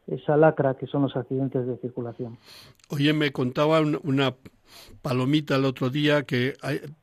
[0.07, 2.37] esa lacra que son los accidentes de circulación.
[2.89, 4.35] Oye, me contaba una
[5.01, 6.53] palomita el otro día que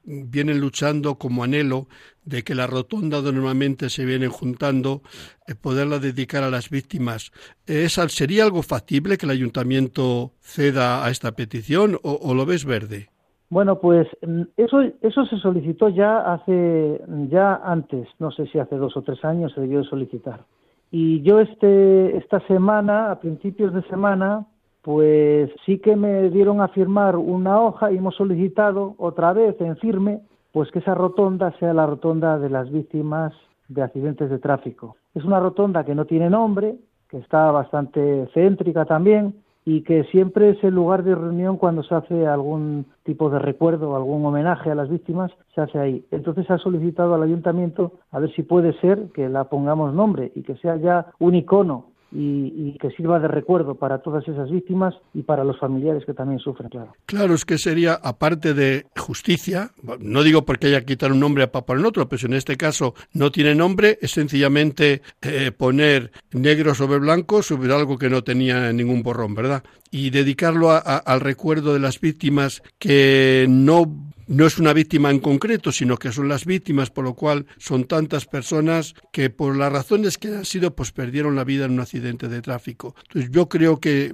[0.05, 1.87] vienen luchando como anhelo
[2.25, 5.03] de que la rotonda donde normalmente se vienen juntando,
[5.47, 7.33] eh, poderla dedicar a las víctimas.
[7.67, 13.09] ¿Sería algo factible que el ayuntamiento ceda a esta petición o, lo ves verde?
[13.51, 18.77] Bueno, pues mm, eso, eso se solicitó ya hace, ya antes, no sé si hace
[18.77, 20.47] dos o tres años se debió solicitar.
[20.91, 24.47] Y yo este, esta semana, a principios de semana,
[24.83, 29.77] pues sí que me dieron a firmar una hoja y hemos solicitado otra vez en
[29.77, 30.21] firme
[30.53, 33.33] pues que esa rotonda sea la rotonda de las víctimas
[33.69, 34.97] de accidentes de tráfico.
[35.15, 36.77] Es una rotonda que no tiene nombre,
[37.09, 41.95] que está bastante céntrica también y que siempre es el lugar de reunión cuando se
[41.95, 46.05] hace algún tipo de recuerdo algún homenaje a las víctimas, se hace ahí.
[46.11, 50.43] Entonces ha solicitado al ayuntamiento a ver si puede ser que la pongamos nombre y
[50.43, 55.23] que sea ya un icono y, que sirva de recuerdo para todas esas víctimas y
[55.23, 56.93] para los familiares que también sufren, claro.
[57.07, 59.71] Claro, es que sería, aparte de justicia,
[60.01, 62.35] no digo porque haya que quitar un nombre a papá en otro, pero si en
[62.35, 68.11] este caso no tiene nombre, es sencillamente eh, poner negro sobre blanco sobre algo que
[68.11, 69.63] no tenía ningún borrón, ¿verdad?
[69.91, 75.73] Y dedicarlo al recuerdo de las víctimas que no no es una víctima en concreto,
[75.73, 80.17] sino que son las víctimas, por lo cual son tantas personas que por las razones
[80.17, 82.95] que han sido, pues perdieron la vida en un accidente de tráfico.
[83.09, 84.11] Entonces yo creo que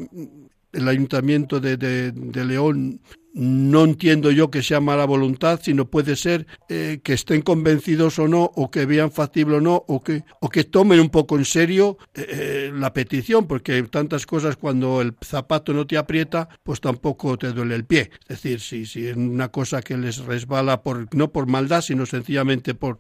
[0.73, 3.01] el ayuntamiento de, de León
[3.35, 8.29] no entiendo yo que sea mala voluntad, sino puede ser eh, que estén convencidos o
[8.29, 11.45] no, o que vean factible o no, o que, o que tomen un poco en
[11.45, 16.81] serio eh, eh, la petición, porque tantas cosas cuando el zapato no te aprieta, pues
[16.81, 18.11] tampoco te duele el pie.
[18.23, 22.07] Es decir, si, si es una cosa que les resbala por, no por maldad, sino
[22.07, 22.99] sencillamente por,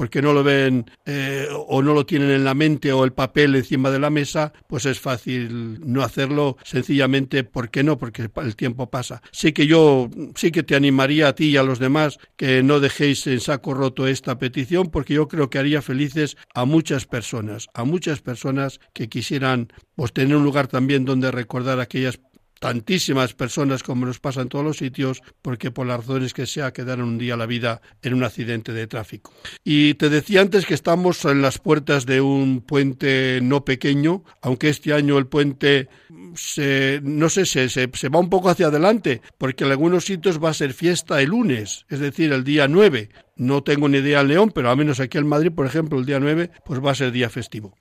[0.00, 3.54] porque no lo ven eh, o no lo tienen en la mente o el papel
[3.54, 8.88] encima de la mesa, pues es fácil no hacerlo sencillamente porque no, porque el tiempo
[8.88, 9.20] pasa.
[9.30, 12.80] Sí que yo sí que te animaría a ti y a los demás que no
[12.80, 17.68] dejéis en saco roto esta petición porque yo creo que haría felices a muchas personas,
[17.74, 22.18] a muchas personas que quisieran pues tener un lugar también donde recordar aquellas
[22.60, 26.72] tantísimas personas como nos pasa en todos los sitios, porque por las razones que sea
[26.72, 29.32] quedaron un día la vida en un accidente de tráfico.
[29.64, 34.68] Y te decía antes que estamos en las puertas de un puente no pequeño, aunque
[34.68, 35.88] este año el puente
[36.34, 40.42] se, no sé, se, se, se va un poco hacia adelante, porque en algunos sitios
[40.42, 43.08] va a ser fiesta el lunes, es decir, el día 9.
[43.36, 46.04] No tengo ni idea en León, pero al menos aquí en Madrid, por ejemplo, el
[46.04, 47.74] día 9, pues va a ser día festivo.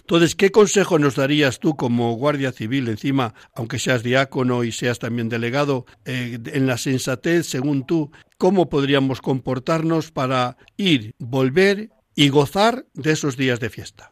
[0.00, 4.98] Entonces, ¿qué consejo nos darías tú como guardia civil, encima, aunque seas diácono y seas
[4.98, 12.28] también delegado, eh, en la sensatez, según tú, cómo podríamos comportarnos para ir, volver y
[12.28, 14.10] gozar de esos días de fiesta?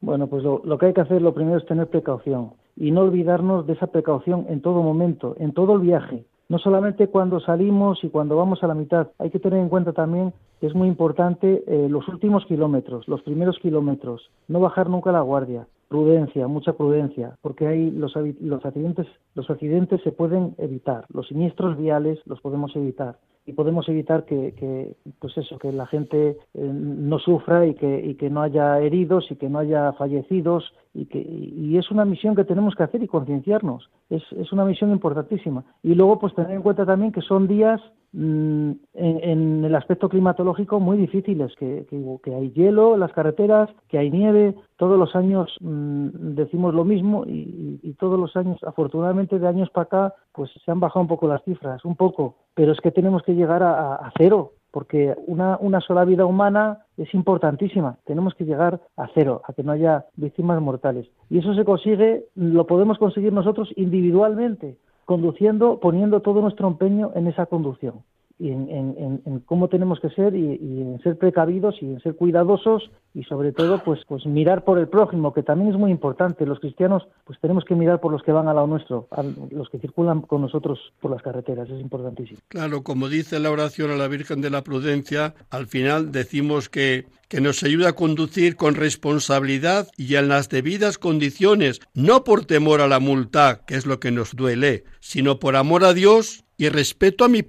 [0.00, 3.00] Bueno, pues lo, lo que hay que hacer lo primero es tener precaución y no
[3.00, 8.02] olvidarnos de esa precaución en todo momento, en todo el viaje no solamente cuando salimos
[8.02, 10.88] y cuando vamos a la mitad, hay que tener en cuenta también que es muy
[10.88, 16.72] importante eh, los últimos kilómetros, los primeros kilómetros, no bajar nunca la guardia, prudencia, mucha
[16.72, 22.40] prudencia, porque ahí los, los, accidentes, los accidentes se pueden evitar, los siniestros viales los
[22.40, 23.16] podemos evitar.
[23.46, 28.14] Y podemos evitar que, pues eso que la gente eh, no sufra y que, y
[28.16, 32.34] que no haya heridos y que no haya fallecidos y que y es una misión
[32.34, 33.90] que tenemos que hacer y concienciarnos.
[34.10, 35.64] Es, es una misión importantísima.
[35.82, 37.80] Y luego pues tener en cuenta también que son días
[38.12, 41.86] Mm, en, el aspecto climatológico muy difíciles, que,
[42.22, 46.86] que, hay hielo en las carreteras, que hay nieve, todos los años mm, decimos lo
[46.86, 51.08] mismo y, todos los años, afortunadamente de años para acá, pues se han bajado un
[51.08, 55.56] poco las cifras, un poco, pero es que tenemos que llegar a, cero, porque una,
[55.60, 57.96] una sola vida humana es importantísima.
[58.04, 61.06] Tenemos que llegar a cero, a que no haya víctimas mortales.
[61.30, 67.26] Y eso se consigue, lo podemos conseguir nosotros individualmente, conduciendo, poniendo todo nuestro empeño en
[67.26, 68.02] esa conducción
[68.38, 73.24] y en, cómo tenemos que ser y, en ser precavidos y en ser cuidadosos y
[73.24, 76.46] sobre todo pues pues mirar por el prójimo que también es muy importante.
[76.46, 79.08] Los cristianos pues tenemos que mirar por los que van al lado nuestro
[79.50, 82.38] los que circulan con nosotros por las carreteras es importantísimo.
[82.48, 87.06] Claro como dice la oración a la Virgen de la Prudencia al final decimos que
[87.28, 92.80] que nos ayuda a conducir con responsabilidad y en las debidas condiciones, no por temor
[92.80, 96.68] a la multa, que es lo que nos duele, sino por amor a Dios y
[96.70, 97.42] respeto a mi,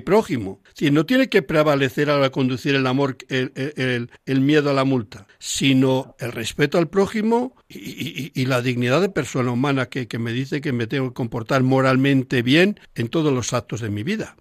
[0.00, 0.60] prójimo.
[0.74, 6.16] Si no tiene que prevalecer a conducir el amor, el, miedo a la multa, sino
[6.18, 10.88] el respeto al prójimo y, la dignidad de persona humana que me dice que me
[10.88, 14.36] tengo que comportar moralmente bien en todos los actos de mi vida.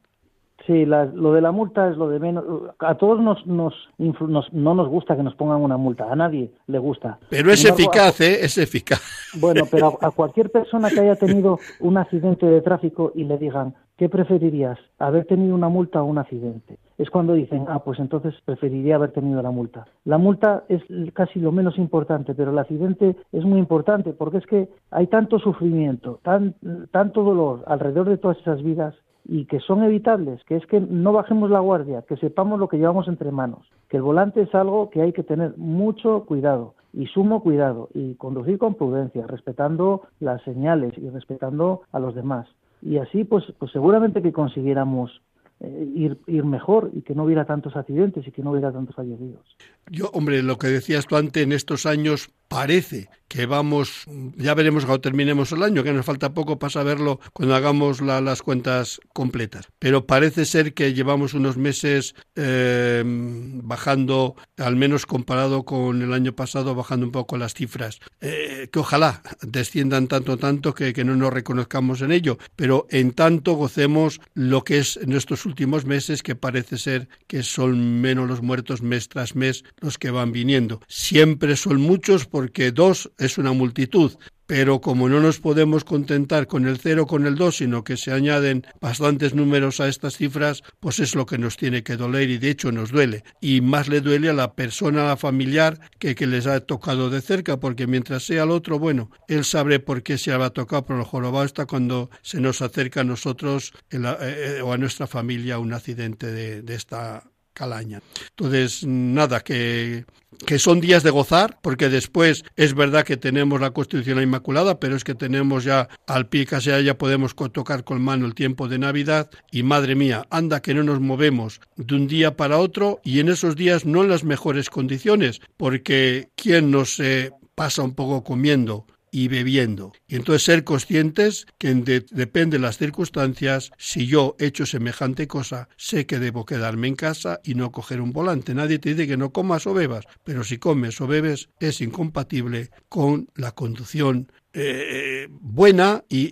[0.69, 2.45] Sí, lo de la multa es lo de menos.
[2.77, 6.77] A todos nos, nos, no nos gusta que nos pongan una multa, a nadie le
[6.77, 7.17] gusta.
[7.27, 8.45] Pero es eficaz, ¿eh?
[8.45, 9.01] Es eficaz.
[9.39, 13.73] Bueno, pero a, cualquier persona que haya tenido un accidente de tráfico y le digan,
[13.97, 14.77] ¿qué preferirías?
[14.99, 16.77] ¿Haber tenido una multa o un accidente?
[16.99, 19.87] Es cuando dicen, ah, pues entonces preferiría haber tenido la multa.
[20.05, 24.45] La multa es casi lo menos importante, pero el accidente es muy importante porque es
[24.45, 26.53] que hay tanto sufrimiento, tan,
[26.91, 28.93] tanto dolor alrededor de todas esas vidas
[29.31, 32.77] y que son evitables, que es que no bajemos la guardia, que sepamos lo que
[32.77, 37.05] llevamos entre manos, que el volante es algo que hay que tener mucho cuidado y
[37.05, 42.47] sumo cuidado y conducir con prudencia, respetando las señales y respetando a los demás.
[42.81, 45.21] Y así, pues, pues seguramente que consiguiéramos
[45.59, 48.95] eh, ir, ir mejor y que no hubiera tantos accidentes y que no hubiera tantos
[48.95, 49.45] fallecidos.
[49.91, 54.85] Yo, hombre, lo que decías tú antes, en estos años parece que vamos, ya veremos
[54.85, 59.67] cuando terminemos el año, que nos falta poco para saberlo cuando hagamos las cuentas completas.
[59.77, 66.33] Pero parece ser que llevamos unos meses eh, bajando, al menos comparado con el año
[66.33, 67.99] pasado, bajando un poco las cifras.
[68.19, 72.39] Eh, que ojalá desciendan tanto, tanto que, que no nos reconozcamos en ello.
[72.55, 77.43] Pero en tanto gocemos lo que es en estos últimos meses, que parece ser que
[77.43, 80.81] son menos los muertos mes tras mes los que van viniendo.
[80.87, 84.13] Siempre son muchos porque dos es una multitud,
[84.47, 88.13] pero como no nos podemos contentar con el cero con el dos, sino que se
[88.13, 92.37] añaden bastantes números a estas cifras, pues es lo que nos tiene que doler y
[92.37, 93.25] de hecho nos duele.
[93.41, 97.09] Y más le duele a la persona, a la familiar que, que les ha tocado
[97.09, 100.85] de cerca, porque mientras sea el otro, bueno, él sabe por qué se ha tocado,
[100.85, 105.07] pero el jorobado está cuando se nos acerca a nosotros eh, eh, o a nuestra
[105.07, 108.01] familia un accidente de, de esta calaña.
[108.35, 110.05] Entonces, nada, que
[110.45, 114.95] que son días de gozar, porque después es verdad que tenemos la Constitución Inmaculada, pero
[114.95, 118.79] es que tenemos ya al pie casi ya podemos tocar con mano el tiempo de
[118.79, 123.19] Navidad y madre mía, anda que no nos movemos de un día para otro y
[123.19, 128.23] en esos días no en las mejores condiciones, porque ¿quién no se pasa un poco
[128.23, 129.93] comiendo y bebiendo.
[130.07, 135.69] Y entonces ser conscientes que depende de las circunstancias, si yo he hecho semejante cosa,
[135.77, 138.53] sé que debo quedarme en casa y no coger un volante.
[138.53, 142.69] Nadie te dice que no comas o bebas, pero si comes o bebes es incompatible
[142.87, 146.29] con la conducción eh, buena y,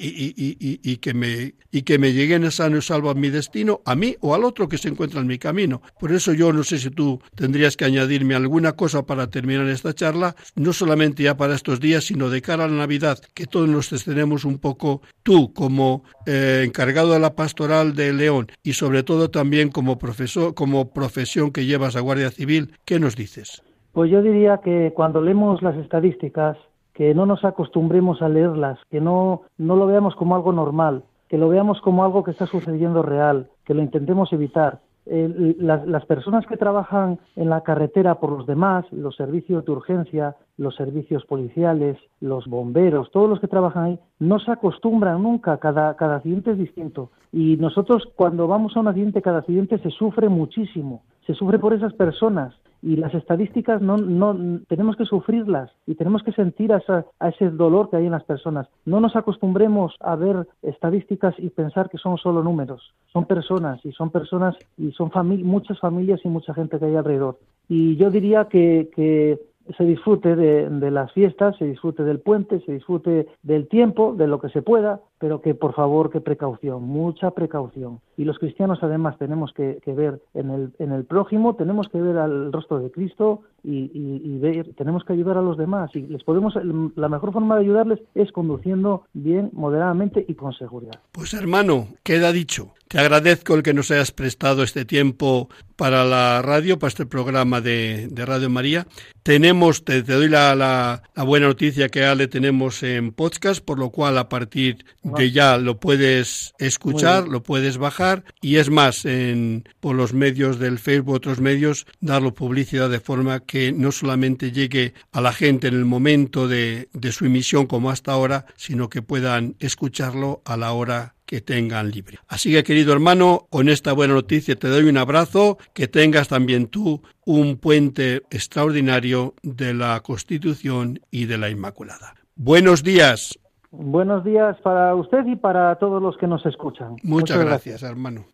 [0.83, 4.15] y, que me, y que me lleguen sano y salvo a mi destino, a mí
[4.21, 5.81] o al otro que se encuentra en mi camino.
[5.99, 9.93] Por eso yo no sé si tú tendrías que añadirme alguna cosa para terminar esta
[9.93, 13.69] charla, no solamente ya para estos días, sino de cara a la Navidad, que todos
[13.69, 19.03] nos tenemos un poco, tú como eh, encargado de la pastoral de León y sobre
[19.03, 23.61] todo también como profesor, como profesión que llevas a Guardia Civil, ¿qué nos dices?
[23.93, 26.57] Pues yo diría que cuando leemos las estadísticas
[26.97, 31.37] que no nos acostumbremos a leerlas, que no, no lo veamos como algo normal, que
[31.37, 34.79] lo veamos como algo que está sucediendo real, que lo intentemos evitar.
[35.05, 40.35] las, las, personas que trabajan en la carretera por los demás, los servicios de urgencia,
[40.57, 45.95] los servicios policiales, los bomberos, todos los que trabajan ahí, no se acostumbran nunca, cada,
[45.97, 47.11] cada accidente es distinto.
[47.31, 51.73] Y nosotros cuando vamos a un accidente, cada accidente se sufre muchísimo, se sufre por
[51.73, 56.81] esas personas y las estadísticas no, no tenemos que sufrirlas y tenemos que sentir a,
[57.19, 58.67] a, ese dolor que hay en las personas.
[58.85, 62.93] No nos acostumbremos a ver estadísticas y pensar que son solo números.
[63.11, 65.11] Son personas y son personas y son
[65.43, 67.39] muchas familias y mucha gente que hay alrededor.
[67.67, 69.39] Y yo diría que, que
[69.75, 74.39] se disfrute de, las fiestas, se disfrute del puente, se disfrute del tiempo, de lo
[74.39, 77.99] que se pueda, pero que por favor, que precaución, mucha precaución.
[78.17, 82.17] Y los cristianos además tenemos que, ver en el, en el prójimo, tenemos que ver
[82.17, 85.89] al rostro de Cristo y, ver, tenemos que ayudar a los demás.
[85.93, 86.53] Y les podemos,
[86.95, 90.99] la mejor forma de ayudarles es conduciendo bien, moderadamente y con seguridad.
[91.11, 92.73] Pues hermano, queda dicho.
[92.87, 97.59] Te agradezco el que nos hayas prestado este tiempo para la radio, para este programa
[97.59, 98.87] de, de Radio María.
[99.23, 103.89] Tenemos, te, doy la, la, buena noticia que ya le tenemos en podcast, por lo
[103.89, 109.63] cual a partir de ya lo puedes escuchar, lo puedes bajar y es más, en,
[109.79, 114.93] por los medios del Facebook, otros medios, darlo publicidad de forma que no solamente llegue
[115.11, 119.01] a la gente en el momento de, de su emisión como hasta ahora, sino que
[119.01, 122.17] puedan escucharlo a la hora que tengan libre.
[122.27, 126.67] Así que querido hermano, con esta buena noticia te doy un abrazo, que tengas también
[126.67, 132.15] tú un puente extraordinario de la Constitución y de la Inmaculada.
[132.35, 133.37] Buenos días.
[133.79, 136.93] Buenos días para usted y para todos los que nos escuchan.
[137.03, 138.25] Muchas, Muchas gracias, hermano.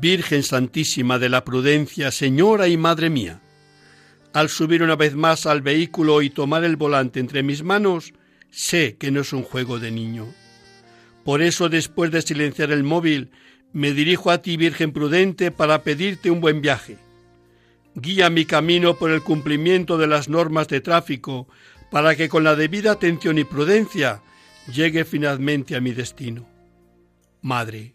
[0.00, 3.40] Virgen Santísima de la Prudencia, Señora y Madre mía,
[4.32, 8.12] al subir una vez más al vehículo y tomar el volante entre mis manos,
[8.50, 10.26] sé que no es un juego de niño.
[11.24, 13.30] Por eso, después de silenciar el móvil,
[13.72, 16.98] me dirijo a ti, Virgen prudente, para pedirte un buen viaje.
[17.94, 21.46] Guía mi camino por el cumplimiento de las normas de tráfico,
[21.90, 24.22] para que con la debida atención y prudencia
[24.72, 26.48] llegue finalmente a mi destino.
[27.42, 27.94] Madre,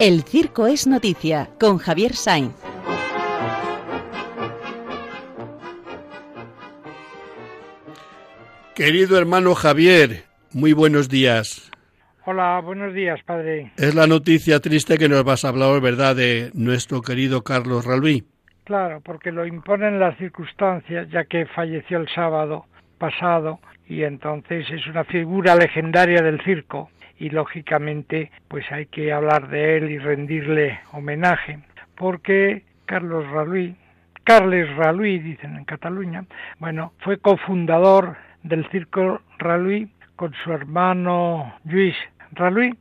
[0.00, 2.54] El Circo es Noticia con Javier Sainz.
[8.76, 10.22] Querido hermano Javier,
[10.52, 11.72] muy buenos días.
[12.26, 13.72] Hola, buenos días, padre.
[13.76, 18.22] Es la noticia triste que nos vas a hablar, ¿verdad?, de nuestro querido Carlos Ralví.
[18.62, 22.66] Claro, porque lo imponen las circunstancias, ya que falleció el sábado
[22.98, 26.88] pasado y entonces es una figura legendaria del circo
[27.18, 31.60] y lógicamente pues hay que hablar de él y rendirle homenaje
[31.96, 33.76] porque Carlos Raluí,
[34.24, 36.24] Carles Raluí dicen en Cataluña,
[36.58, 41.94] bueno, fue cofundador del Circo Raluí con su hermano Luis
[42.32, 42.74] Raluí,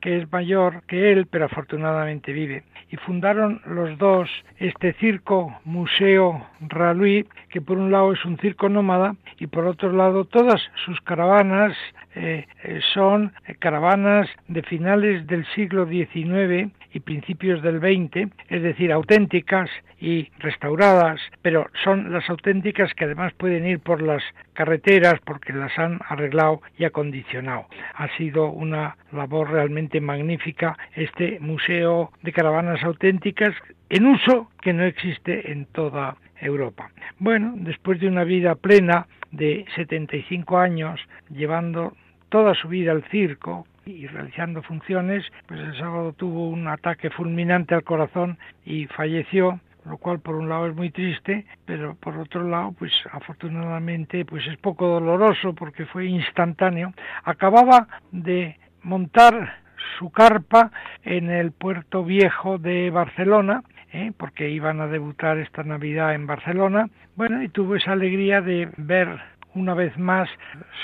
[0.00, 2.64] que es mayor que él, pero afortunadamente vive.
[2.90, 8.68] Y fundaron los dos este circo Museo Raluí, que por un lado es un circo
[8.68, 11.76] nómada y por otro lado todas sus caravanas
[12.14, 18.92] eh, eh, son caravanas de finales del siglo XIX y principios del XX, es decir,
[18.92, 19.70] auténticas
[20.00, 24.22] y restauradas, pero son las auténticas que además pueden ir por las
[24.54, 27.66] carreteras porque las han arreglado y acondicionado.
[27.94, 33.54] Ha sido una labor realmente magnífica este museo de caravanas auténticas
[33.90, 36.90] en uso que no existe en toda Europa.
[37.18, 41.94] Bueno, después de una vida plena de 75 años llevando
[42.28, 47.74] toda su vida al circo y realizando funciones, pues el sábado tuvo un ataque fulminante
[47.74, 52.46] al corazón y falleció lo cual por un lado es muy triste, pero por otro
[52.46, 56.92] lado, pues afortunadamente, pues es poco doloroso porque fue instantáneo.
[57.24, 59.60] Acababa de montar
[59.98, 60.70] su carpa
[61.04, 63.62] en el puerto viejo de Barcelona,
[63.92, 64.12] ¿eh?
[64.16, 66.88] porque iban a debutar esta Navidad en Barcelona.
[67.16, 69.18] Bueno, y tuvo esa alegría de ver
[69.54, 70.28] una vez más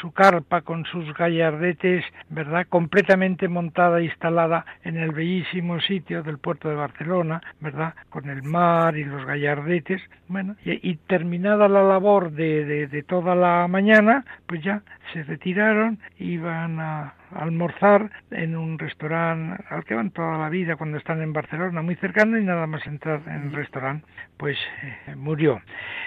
[0.00, 2.66] su carpa con sus gallardetes, ¿verdad?
[2.68, 7.94] Completamente montada e instalada en el bellísimo sitio del puerto de Barcelona, ¿verdad?
[8.10, 10.02] Con el mar y los gallardetes.
[10.28, 16.80] Bueno, y, terminada la labor de, de toda la mañana, pues ya se retiraron, iban
[16.80, 21.82] a almorzar en un restaurante al que van toda la vida cuando están en Barcelona,
[21.82, 24.06] muy cercano, y nada más entrar en el restaurante,
[24.36, 25.60] pues eh, murió.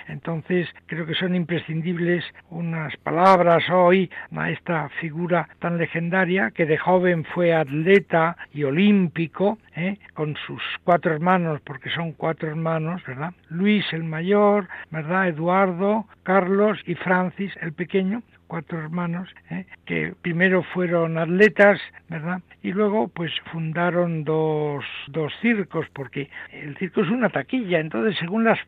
[0.07, 6.77] Entonces, creo que son imprescindibles unas palabras hoy a esta figura tan legendaria que de
[6.77, 9.97] joven fue atleta y olímpico, ¿eh?
[10.13, 13.33] con sus cuatro hermanos, porque son cuatro hermanos, ¿verdad?
[13.49, 15.27] Luis el mayor, ¿verdad?
[15.27, 19.65] Eduardo, Carlos y Francis el pequeño, cuatro hermanos, ¿eh?
[19.85, 21.79] que primero fueron atletas,
[22.09, 22.41] ¿verdad?
[22.63, 28.43] Y luego pues fundaron dos, dos circos, porque el circo es una taquilla, entonces según
[28.43, 28.59] las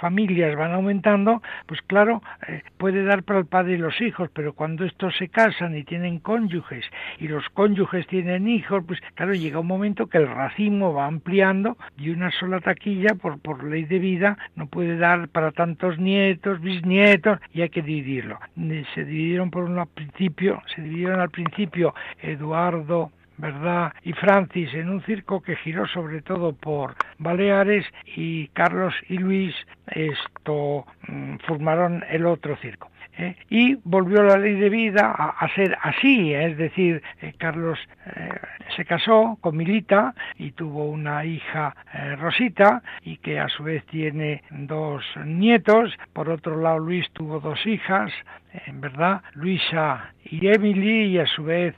[0.00, 4.52] familias van aumentando, pues claro, eh, puede dar para el padre y los hijos, pero
[4.52, 6.84] cuando estos se casan y tienen cónyuges
[7.18, 11.76] y los cónyuges tienen hijos, pues claro, llega un momento que el racimo va ampliando
[11.96, 16.60] y una sola taquilla por, por ley de vida no puede dar para tantos nietos,
[16.60, 18.38] bisnietos y hay que dividirlo.
[18.94, 23.92] Se dividieron por un principio, se dividieron al principio Eduardo ¿verdad?
[24.02, 29.54] Y Francis en un circo que giró sobre todo por Baleares y Carlos y Luis
[29.88, 32.90] esto mm, formaron el otro circo.
[33.18, 33.36] ¿Eh?
[33.48, 36.46] y volvió la ley de vida a, ser así, ¿eh?
[36.50, 37.78] es decir, eh, Carlos
[38.76, 41.74] se casó con Milita y tuvo una hija
[42.18, 47.64] Rosita y que a su vez tiene dos nietos, por otro lado Luis tuvo dos
[47.66, 48.12] hijas,
[48.66, 51.74] en verdad, Luisa y Emily y a su vez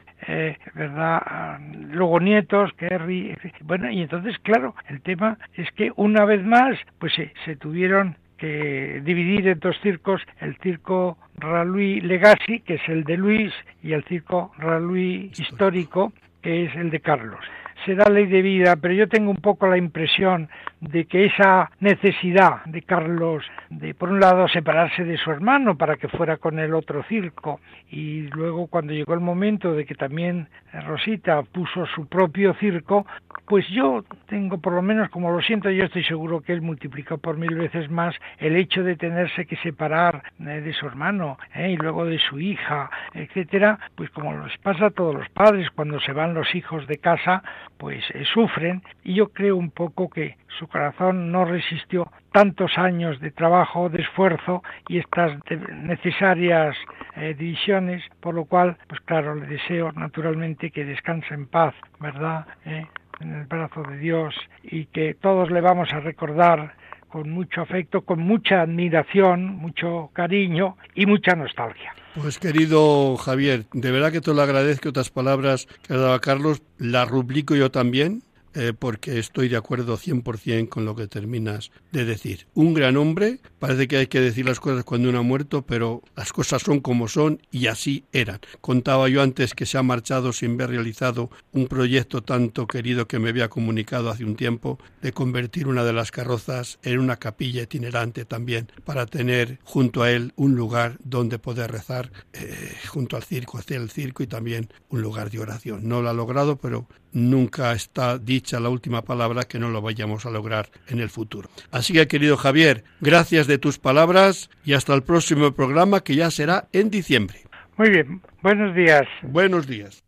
[0.74, 1.60] ¿verdad?
[1.90, 7.12] Luego nietos, Kerry, bueno, y entonces, claro, el tema es que una vez más, pues
[7.14, 13.16] se tuvieron que dividir en dos circos, el circo Raluí Legacy, que es el de
[13.16, 17.44] Luis, y el circo Raluí Histórico, que es el de Carlos
[17.84, 20.48] será ley de vida, pero yo tengo un poco la impresión
[20.80, 25.96] de que esa necesidad de Carlos de, por un lado, separarse de su hermano para
[25.96, 27.60] que fuera con el otro circo,
[27.90, 33.06] y luego cuando llegó el momento de que también Rosita puso su propio circo,
[33.46, 37.18] pues yo tengo por lo menos, como lo siento, yo estoy seguro que él multiplicó
[37.18, 41.70] por mil veces más el hecho de tenerse que separar eh, de su hermano eh,
[41.70, 45.98] y luego de su hija, etcétera, pues como les pasa a todos los padres cuando
[46.00, 47.42] se van los hijos de casa,
[47.78, 53.20] pues eh, sufren y yo creo un poco que su corazón no resistió tantos años
[53.20, 55.38] de trabajo, de esfuerzo y estas
[55.82, 56.76] necesarias
[57.16, 62.46] eh, divisiones, por lo cual, pues claro, le deseo naturalmente que descanse en paz, ¿verdad?
[62.66, 62.86] Eh,
[63.20, 66.74] en el brazo de Dios y que todos le vamos a recordar
[67.08, 71.94] con mucho afecto, con mucha admiración, mucho cariño y mucha nostalgia.
[72.20, 76.62] Pues querido Javier, de verdad que te lo agradezco otras palabras que ha dado Carlos,
[76.78, 78.22] las rubrico yo también,
[78.58, 82.48] eh, porque estoy de acuerdo 100% con lo que terminas de decir.
[82.54, 86.02] Un gran hombre, parece que hay que decir las cosas cuando uno ha muerto, pero
[86.16, 88.40] las cosas son como son y así eran.
[88.60, 93.20] Contaba yo antes que se ha marchado sin ver realizado un proyecto tanto querido que
[93.20, 97.62] me había comunicado hace un tiempo de convertir una de las carrozas en una capilla
[97.62, 103.22] itinerante también para tener junto a él un lugar donde poder rezar eh, junto al
[103.22, 105.86] circo, hacer el circo y también un lugar de oración.
[105.88, 110.26] No lo ha logrado, pero nunca está dicha la última palabra que no lo vayamos
[110.26, 111.48] a lograr en el futuro.
[111.70, 116.30] Así que, querido Javier, gracias de tus palabras y hasta el próximo programa que ya
[116.30, 117.44] será en diciembre.
[117.76, 119.06] Muy bien, buenos días.
[119.22, 120.02] Buenos días.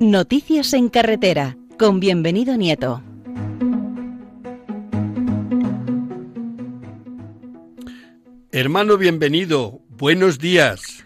[0.00, 3.02] Noticias en carretera, con bienvenido Nieto.
[8.56, 9.80] Hermano, bienvenido.
[9.88, 11.04] Buenos días.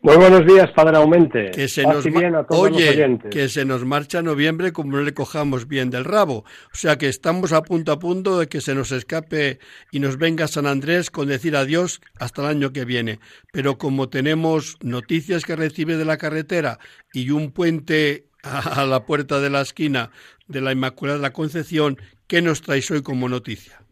[0.00, 1.50] Muy buenos días, Padre Aumente.
[1.50, 2.06] Que se nos
[2.48, 6.46] Oye, que se nos marcha noviembre como no le cojamos bien del rabo.
[6.72, 9.58] O sea que estamos a punto a punto de que se nos escape
[9.90, 13.20] y nos venga San Andrés con decir adiós hasta el año que viene.
[13.52, 16.78] Pero como tenemos noticias que recibe de la carretera
[17.12, 20.10] y un puente a la puerta de la esquina
[20.48, 21.98] de la Inmaculada de la Concepción,
[22.28, 23.82] ¿qué nos traes hoy como noticia?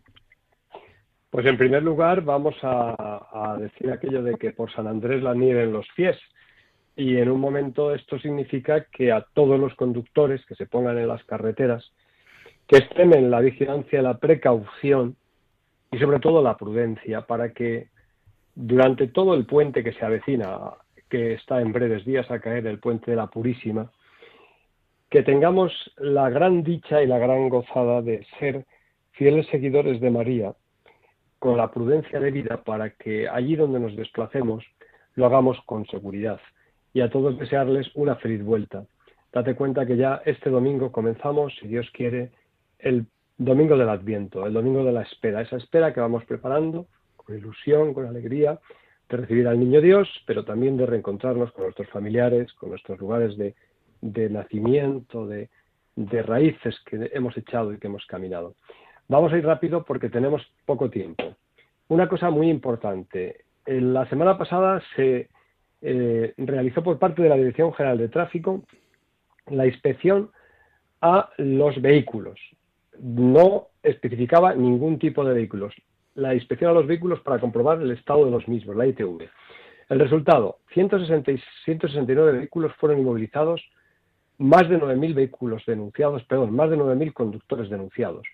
[1.30, 5.62] Pues en primer lugar vamos a, decir aquello de que por San Andrés la nieve
[5.62, 6.16] en los pies.
[6.96, 11.06] Y en un momento esto significa que a todos los conductores que se pongan en
[11.06, 11.92] las carreteras,
[12.66, 15.16] que extremen la vigilancia, la precaución
[15.92, 17.88] y sobre todo la prudencia para que
[18.56, 20.72] durante todo el puente que se avecina,
[21.08, 23.90] que está en breves días a caer, el puente de la Purísima,
[25.08, 28.66] que tengamos la gran dicha y la gran gozada de ser
[29.12, 30.54] fieles seguidores de María
[31.40, 34.62] con la prudencia debida para que allí donde nos desplacemos
[35.14, 36.38] lo hagamos con seguridad.
[36.92, 38.84] Y a todos desearles una feliz vuelta.
[39.32, 42.30] Date cuenta que ya este domingo comenzamos, si Dios quiere,
[42.78, 43.06] el
[43.38, 46.86] domingo del Adviento, el domingo de la espera, esa espera que vamos preparando
[47.16, 48.58] con ilusión, con alegría,
[49.08, 53.36] de recibir al Niño Dios, pero también de reencontrarnos con nuestros familiares, con nuestros lugares
[53.38, 58.54] de, nacimiento, de raíces que hemos echado y que hemos caminado.
[59.10, 61.34] Vamos a ir rápido porque tenemos poco tiempo.
[61.88, 63.44] Una cosa muy importante.
[63.66, 65.28] La semana pasada se
[65.82, 68.62] eh, realizó por parte de la Dirección General de Tráfico
[69.48, 70.30] la inspección
[71.00, 72.38] a los vehículos.
[73.00, 75.74] No especificaba ningún tipo de vehículos.
[76.14, 79.28] La inspección a los vehículos para comprobar el estado de los mismos, la ITV.
[79.88, 83.60] El resultado, 169 vehículos fueron inmovilizados,
[84.38, 88.24] más de 9.000 vehículos denunciados, perdón, más de 9.000 conductores denunciados.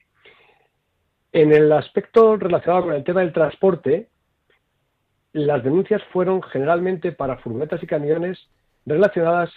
[1.37, 4.09] En el aspecto relacionado con el tema del transporte,
[5.35, 8.49] las denuncias fueron generalmente para furgonetas y camiones
[8.87, 9.51] relacionadas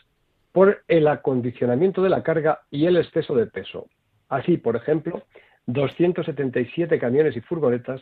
[0.51, 3.88] por el acondicionamiento de la carga y el exceso de peso.
[4.27, 5.23] Así, por ejemplo,
[5.67, 8.01] 277 camiones y furgonetas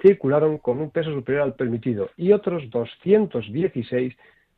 [0.00, 4.16] circularon con un peso superior al permitido y otros 216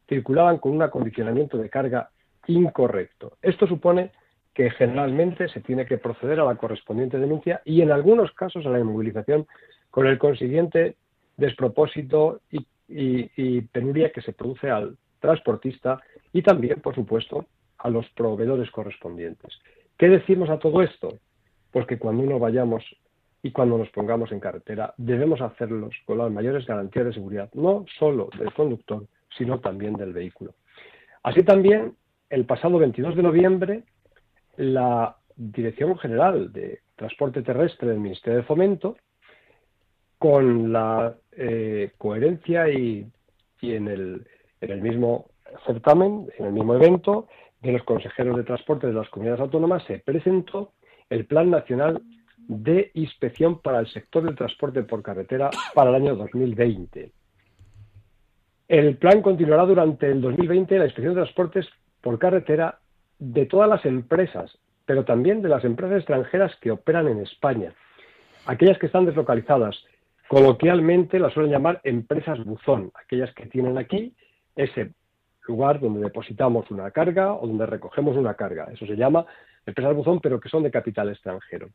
[0.09, 2.09] circulaban con un acondicionamiento de carga
[2.47, 3.37] incorrecto.
[3.43, 4.13] Esto supone
[4.55, 8.71] que generalmente se tiene que proceder a la correspondiente denuncia y en algunos casos a
[8.71, 9.47] la inmovilización
[9.91, 10.97] con el consiguiente
[11.37, 12.65] despropósito y,
[13.73, 16.01] penuria que se produce al transportista
[16.33, 17.47] y también, por supuesto,
[17.79, 19.59] a los proveedores correspondientes.
[19.99, 21.19] ¿Qué decimos a todo esto?
[21.73, 22.85] Pues que cuando uno vayamos
[23.43, 27.85] y cuando nos pongamos en carretera debemos hacerlos con las mayores garantías de seguridad, no
[27.99, 30.55] solo del conductor, sino también del vehículo.
[31.23, 31.97] Así también,
[32.31, 33.83] el pasado 22 de noviembre,
[34.57, 38.97] la Dirección General de Transporte Terrestre del Ministerio de Fomento,
[40.19, 43.07] con la eh, coherencia y,
[43.63, 45.31] en, el, mismo
[45.67, 47.29] certamen, en el mismo evento
[47.61, 50.73] de los consejeros de transporte de las comunidades autónomas, se presentó
[51.11, 52.01] el Plan Nacional
[52.37, 57.11] de Inspección para el Sector del Transporte por Carretera para el año 2020.
[58.69, 61.69] El plan continuará durante el 2020 la inspección de transportes
[62.01, 62.79] por carretera
[63.19, 67.75] de todas las empresas, pero también de las empresas extranjeras que operan en España,
[68.47, 69.77] aquellas que están deslocalizadas.
[70.29, 74.15] Coloquialmente las suelen llamar empresas buzón, aquellas que tienen aquí
[74.57, 74.93] ese
[75.47, 78.69] lugar donde depositamos una carga o donde recogemos una carga.
[78.73, 79.27] Eso se llama
[79.67, 81.69] empresas buzón, pero que son de capital extranjero.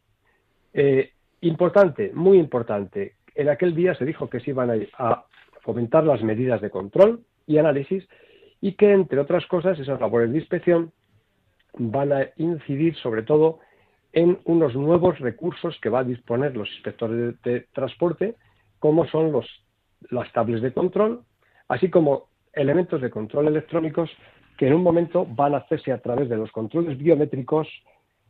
[0.74, 1.12] Eh,
[1.42, 3.16] importante, muy importante.
[3.36, 5.26] En aquel día se dijo que se iban a,
[5.62, 8.08] fomentar las medidas de control y análisis
[8.62, 10.92] y que, entre otras cosas, esas labores de inspección
[11.78, 13.60] van a incidir sobre todo
[14.14, 18.36] en unos nuevos recursos que va a disponer los inspectores de, transporte,
[18.80, 19.46] como son los,
[20.10, 21.24] las tablets de control,
[21.68, 24.10] así como elementos de control electrónicos
[24.58, 27.68] que en un momento van a hacerse a través de los controles biométricos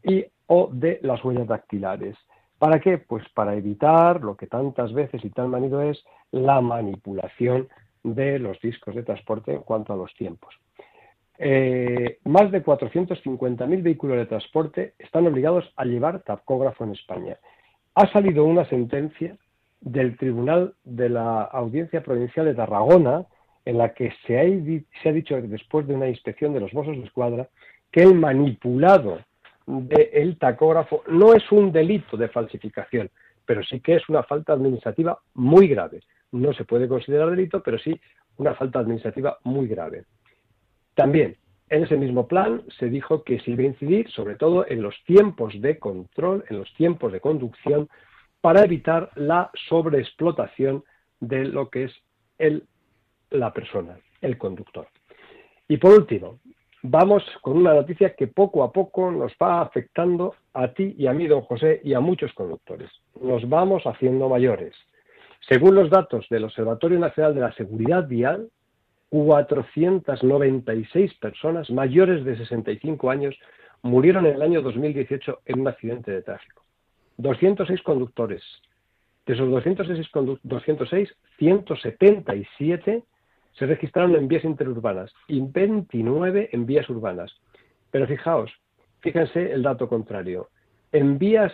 [0.03, 2.17] y o de las huellas dactilares.
[2.57, 2.97] ¿Para qué?
[2.97, 7.69] Pues para evitar lo que tantas veces y tan manido es la manipulación
[8.03, 10.53] de los discos de transporte en cuanto a los tiempos.
[11.41, 17.37] Eh, más de 450.000 vehículos de transporte están obligados a llevar tacógrafo en España.
[17.95, 19.37] Ha salido una sentencia
[19.79, 23.25] del Tribunal de la Audiencia Provincial de Tarragona
[23.63, 27.47] en la que se ha, dicho después de una inspección de los Mossos de Escuadra
[27.89, 29.19] que el manipulado
[29.65, 33.09] del tacógrafo no es un delito de falsificación,
[33.45, 36.01] pero sí que es una falta administrativa muy grave.
[36.33, 37.97] No se puede considerar delito, pero sí
[38.37, 40.03] una falta administrativa muy grave.
[40.99, 41.37] También,
[41.69, 45.01] en ese mismo plan se dijo que se iba a incidir sobre todo en los
[45.05, 47.87] tiempos de control, en los tiempos de conducción,
[48.41, 50.83] para evitar la sobreexplotación
[51.21, 51.93] de lo que es
[52.37, 52.65] el,
[53.29, 54.89] la persona, el conductor.
[55.69, 56.39] Y por último,
[56.83, 61.13] vamos con una noticia que poco a poco nos va afectando a ti y a
[61.13, 62.91] mí, don José, y a muchos conductores.
[63.21, 64.75] Nos vamos haciendo mayores.
[65.47, 68.49] Según los datos del Observatorio Nacional de la Seguridad Vial,
[69.09, 73.35] 496 personas mayores de 65 años
[73.81, 76.63] murieron en el año 2018 en un accidente de tráfico.
[77.17, 78.43] 206 conductores.
[79.25, 80.07] De esos 206,
[80.43, 83.03] 206 177
[83.53, 87.31] se registraron en vías interurbanas y 29 en vías urbanas.
[87.91, 88.51] Pero fijaos,
[88.99, 90.49] fíjense el dato contrario.
[90.91, 91.51] En vías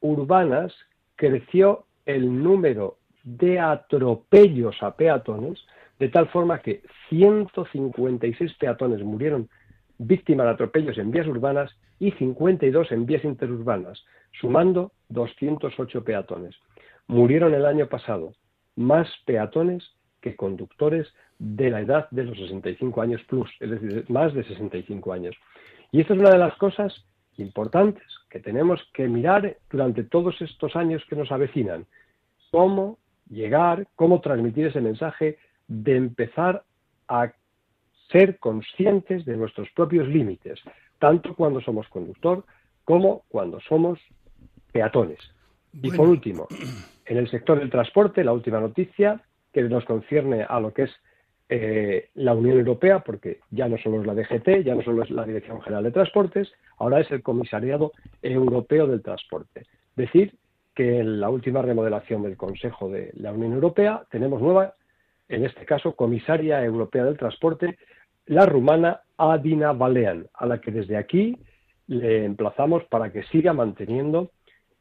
[0.00, 0.74] urbanas
[1.16, 5.64] creció el número de atropellos a peatones,
[6.02, 9.48] de tal forma que 156 peatones murieron
[9.98, 16.56] víctimas de atropellos en vías urbanas y 52 en vías interurbanas, sumando 208 peatones.
[17.06, 18.32] Murieron el año pasado
[18.74, 21.06] más peatones que conductores
[21.38, 25.36] de la edad de los 65 años plus, es decir, más de 65 años.
[25.92, 30.74] Y esta es una de las cosas importantes que tenemos que mirar durante todos estos
[30.74, 31.86] años que nos avecinan.
[32.50, 32.98] Cómo
[33.30, 35.38] llegar, cómo transmitir ese mensaje
[35.68, 36.64] de empezar
[37.08, 37.32] a
[38.10, 40.60] ser conscientes de nuestros propios límites,
[40.98, 42.44] tanto cuando somos conductor
[42.84, 43.98] como cuando somos
[44.72, 45.18] peatones.
[45.82, 46.46] Y por último,
[47.06, 50.90] en el sector del transporte, la última noticia, que nos concierne a lo que es
[51.48, 55.10] eh, la Unión Europea, porque ya no solo es la DGT, ya no solo es
[55.10, 57.92] la Dirección General de Transportes, ahora es el Comisariado
[58.22, 59.66] Europeo del Transporte.
[59.96, 60.34] Decir
[60.74, 64.74] que en la última remodelación del Consejo de la Unión Europea tenemos nueva,
[65.36, 67.78] en este caso, Comisaria Europea del Transporte,
[68.26, 71.36] la rumana Adina Balean, a la que desde aquí
[71.86, 74.30] le emplazamos para que siga manteniendo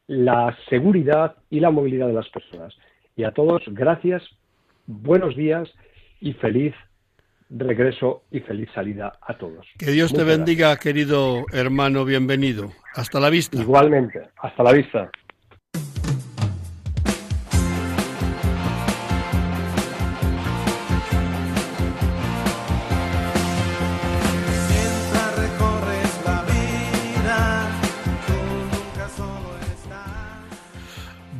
[0.07, 2.75] la seguridad y la movilidad de las personas.
[3.15, 4.23] Y a todos, gracias
[4.87, 5.69] buenos días
[6.19, 6.73] y feliz
[7.49, 9.67] regreso y feliz salida a todos.
[9.77, 12.71] Que Dios te bendiga, querido hermano, bienvenido.
[12.95, 13.61] Hasta la vista.
[13.61, 15.11] Igualmente, hasta la vista.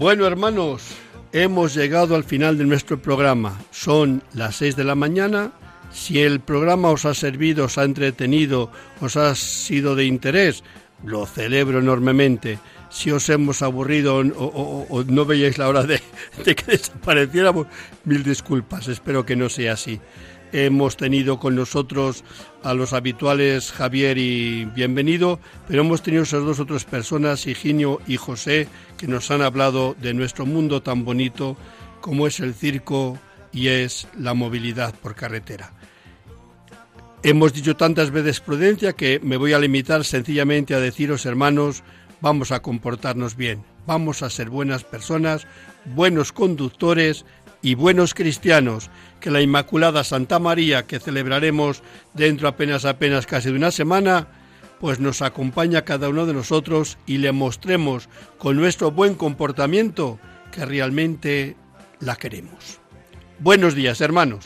[0.01, 0.81] Bueno, hermanos,
[1.31, 3.61] Hemos llegado al final de nuestro programa.
[3.69, 5.51] Son las 6 de la mañana.
[5.91, 10.63] Si el programa os ha servido, os ha entretenido, os ha sido de interés,
[11.05, 12.57] lo celebro enormemente.
[12.89, 16.01] Si os hemos aburrido o, no veíais la hora de,
[16.43, 17.67] de, que desapareciéramos,
[18.03, 18.87] mil disculpas.
[18.87, 20.01] Espero que no sea así.
[20.53, 22.25] Hemos tenido con nosotros
[22.61, 28.17] a los habituales Javier y Bienvenido, pero hemos tenido esas dos otras personas, Higinio y
[28.17, 31.55] José, que nos han hablado de nuestro mundo tan bonito
[32.01, 33.17] como es el circo
[33.53, 35.71] y es la movilidad por carretera.
[37.23, 41.81] Hemos dicho tantas veces prudencia que me voy a limitar sencillamente a deciros, hermanos,
[42.19, 45.47] vamos a comportarnos bien, vamos a ser buenas personas,
[45.85, 47.25] buenos conductores
[47.61, 48.89] y buenos cristianos,
[49.19, 51.83] que la Inmaculada Santa María, que celebraremos
[52.13, 54.27] dentro apenas apenas casi de una semana,
[54.79, 58.09] pues nos acompaña cada uno de nosotros y le mostremos
[58.39, 60.19] con nuestro buen comportamiento
[60.51, 61.55] que realmente
[61.99, 62.79] la queremos.
[63.39, 64.45] Buenos días, hermanos.